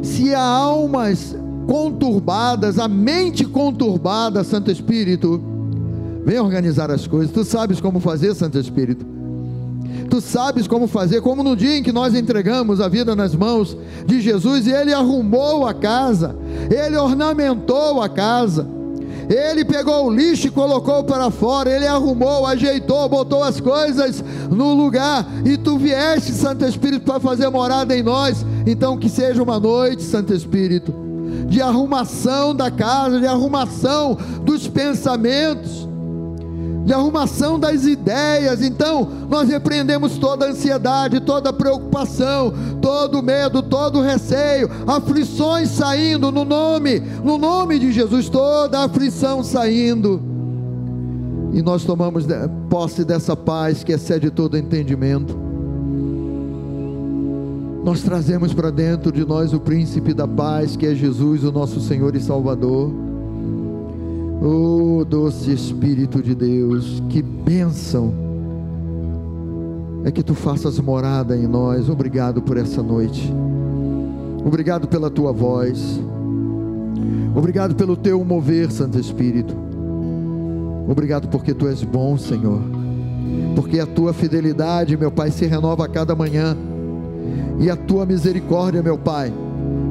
Se 0.00 0.32
há 0.32 0.40
almas 0.40 1.36
conturbadas, 1.66 2.78
a 2.78 2.86
mente 2.86 3.44
conturbada, 3.44 4.44
Santo 4.44 4.70
Espírito, 4.70 5.42
vem 6.24 6.38
organizar 6.38 6.88
as 6.88 7.04
coisas. 7.04 7.32
Tu 7.32 7.42
sabes 7.42 7.80
como 7.80 7.98
fazer, 7.98 8.32
Santo 8.32 8.60
Espírito. 8.60 9.04
Tu 10.10 10.20
sabes 10.20 10.66
como 10.66 10.86
fazer, 10.86 11.22
como 11.22 11.42
no 11.42 11.56
dia 11.56 11.78
em 11.78 11.82
que 11.82 11.92
nós 11.92 12.14
entregamos 12.14 12.80
a 12.80 12.88
vida 12.88 13.14
nas 13.14 13.34
mãos 13.34 13.76
de 14.04 14.20
Jesus 14.20 14.66
e 14.66 14.72
ele 14.72 14.92
arrumou 14.92 15.66
a 15.66 15.72
casa, 15.72 16.36
ele 16.68 16.96
ornamentou 16.96 18.02
a 18.02 18.08
casa 18.08 18.80
ele 19.30 19.64
pegou 19.64 20.06
o 20.06 20.10
lixo 20.10 20.48
e 20.48 20.50
colocou 20.50 21.04
para 21.04 21.30
fora, 21.30 21.70
ele 21.70 21.86
arrumou, 21.86 22.44
ajeitou, 22.46 23.08
botou 23.08 23.44
as 23.44 23.60
coisas 23.60 24.24
no 24.50 24.74
lugar, 24.74 25.24
e 25.44 25.56
tu 25.56 25.78
vieste, 25.78 26.32
Santo 26.32 26.64
Espírito, 26.64 27.04
para 27.04 27.20
fazer 27.20 27.48
morada 27.48 27.96
em 27.96 28.02
nós. 28.02 28.44
Então, 28.66 28.98
que 28.98 29.08
seja 29.08 29.40
uma 29.40 29.60
noite, 29.60 30.02
Santo 30.02 30.34
Espírito, 30.34 30.92
de 31.46 31.62
arrumação 31.62 32.52
da 32.52 32.72
casa, 32.72 33.20
de 33.20 33.26
arrumação 33.26 34.18
dos 34.42 34.66
pensamentos 34.66 35.88
de 36.90 36.94
arrumação 36.94 37.56
das 37.56 37.84
ideias. 37.84 38.60
Então, 38.60 39.08
nós 39.28 39.48
repreendemos 39.48 40.18
toda 40.18 40.50
ansiedade, 40.50 41.20
toda 41.20 41.52
preocupação, 41.52 42.52
todo 42.82 43.22
medo, 43.22 43.62
todo 43.62 44.00
receio, 44.00 44.68
aflições 44.88 45.68
saindo 45.68 46.32
no 46.32 46.44
nome, 46.44 46.98
no 47.22 47.38
nome 47.38 47.78
de 47.78 47.92
Jesus, 47.92 48.28
toda 48.28 48.82
aflição 48.82 49.44
saindo. 49.44 50.20
E 51.52 51.62
nós 51.62 51.84
tomamos 51.84 52.26
posse 52.68 53.04
dessa 53.04 53.36
paz 53.36 53.84
que 53.84 53.92
excede 53.92 54.28
todo 54.28 54.58
entendimento. 54.58 55.38
Nós 57.84 58.02
trazemos 58.02 58.52
para 58.52 58.70
dentro 58.70 59.12
de 59.12 59.24
nós 59.24 59.52
o 59.52 59.60
príncipe 59.60 60.12
da 60.12 60.26
paz, 60.26 60.74
que 60.74 60.86
é 60.86 60.94
Jesus, 60.94 61.44
o 61.44 61.52
nosso 61.52 61.80
Senhor 61.80 62.16
e 62.16 62.20
Salvador. 62.20 63.09
Oh, 64.42 65.04
doce 65.04 65.52
Espírito 65.52 66.22
de 66.22 66.34
Deus, 66.34 67.02
que 67.10 67.20
bênção 67.20 68.14
é 70.02 70.10
que 70.10 70.22
tu 70.22 70.34
faças 70.34 70.78
morada 70.78 71.36
em 71.36 71.46
nós. 71.46 71.90
Obrigado 71.90 72.40
por 72.40 72.56
essa 72.56 72.82
noite. 72.82 73.30
Obrigado 74.42 74.88
pela 74.88 75.10
tua 75.10 75.30
voz. 75.30 76.00
Obrigado 77.36 77.74
pelo 77.74 77.96
teu 77.96 78.24
mover, 78.24 78.72
Santo 78.72 78.98
Espírito. 78.98 79.54
Obrigado 80.88 81.28
porque 81.28 81.52
tu 81.52 81.68
és 81.68 81.84
bom, 81.84 82.16
Senhor. 82.16 82.62
Porque 83.54 83.78
a 83.78 83.86
tua 83.86 84.14
fidelidade, 84.14 84.96
meu 84.96 85.10
Pai, 85.10 85.30
se 85.30 85.44
renova 85.44 85.84
a 85.84 85.88
cada 85.88 86.16
manhã. 86.16 86.56
E 87.58 87.68
a 87.68 87.76
tua 87.76 88.06
misericórdia, 88.06 88.82
meu 88.82 88.96
Pai, 88.96 89.30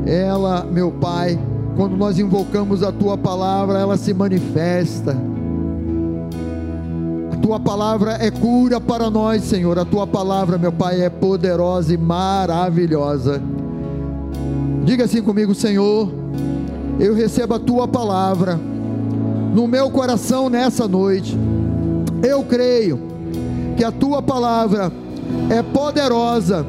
ela, 0.07 0.65
meu 0.65 0.91
Pai, 0.91 1.39
quando 1.79 1.95
nós 1.95 2.19
invocamos 2.19 2.83
a 2.83 2.91
tua 2.91 3.17
palavra, 3.17 3.79
ela 3.79 3.95
se 3.95 4.13
manifesta. 4.13 5.15
A 7.31 7.37
tua 7.37 7.57
palavra 7.57 8.17
é 8.19 8.29
cura 8.29 8.81
para 8.81 9.09
nós, 9.09 9.43
Senhor. 9.43 9.79
A 9.79 9.85
tua 9.85 10.05
palavra, 10.05 10.57
meu 10.57 10.73
Pai, 10.73 10.99
é 10.99 11.09
poderosa 11.09 11.93
e 11.93 11.97
maravilhosa. 11.97 13.41
Diga 14.83 15.05
assim 15.05 15.21
comigo, 15.21 15.55
Senhor. 15.55 16.11
Eu 16.99 17.15
recebo 17.15 17.53
a 17.53 17.59
tua 17.59 17.87
palavra 17.87 18.59
no 19.55 19.65
meu 19.65 19.89
coração 19.89 20.49
nessa 20.49 20.85
noite. 20.85 21.37
Eu 22.21 22.43
creio 22.43 22.99
que 23.77 23.85
a 23.85 23.91
tua 23.91 24.21
palavra 24.21 24.91
é 25.49 25.63
poderosa 25.63 26.65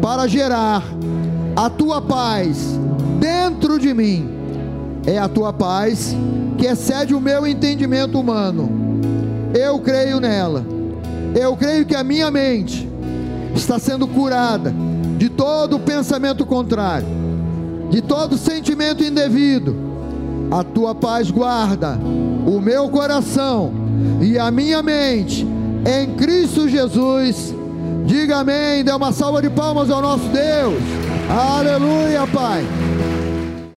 para 0.00 0.26
gerar 0.26 0.82
a 1.54 1.68
tua 1.68 2.00
paz 2.00 2.80
dentro 3.20 3.78
de 3.78 3.92
mim 3.92 4.37
é 5.08 5.18
a 5.18 5.26
tua 5.26 5.54
paz 5.54 6.14
que 6.58 6.66
excede 6.66 7.14
o 7.14 7.20
meu 7.20 7.46
entendimento 7.46 8.20
humano. 8.20 8.68
Eu 9.58 9.78
creio 9.78 10.20
nela. 10.20 10.62
Eu 11.34 11.56
creio 11.56 11.86
que 11.86 11.96
a 11.96 12.04
minha 12.04 12.30
mente 12.30 12.86
está 13.54 13.78
sendo 13.78 14.06
curada 14.06 14.74
de 15.16 15.30
todo 15.30 15.78
pensamento 15.78 16.44
contrário, 16.44 17.08
de 17.90 18.02
todo 18.02 18.36
sentimento 18.36 19.02
indevido. 19.02 19.74
A 20.50 20.62
tua 20.62 20.94
paz 20.94 21.30
guarda 21.30 21.98
o 22.46 22.60
meu 22.60 22.88
coração 22.90 23.72
e 24.20 24.38
a 24.38 24.50
minha 24.50 24.82
mente 24.82 25.46
em 25.86 26.14
Cristo 26.16 26.68
Jesus. 26.68 27.54
Diga 28.04 28.38
amém. 28.38 28.84
Dê 28.84 28.92
uma 28.92 29.12
salva 29.12 29.40
de 29.40 29.48
palmas 29.48 29.90
ao 29.90 30.02
nosso 30.02 30.24
Deus. 30.28 30.82
Aleluia, 31.30 32.26
Pai. 32.26 32.64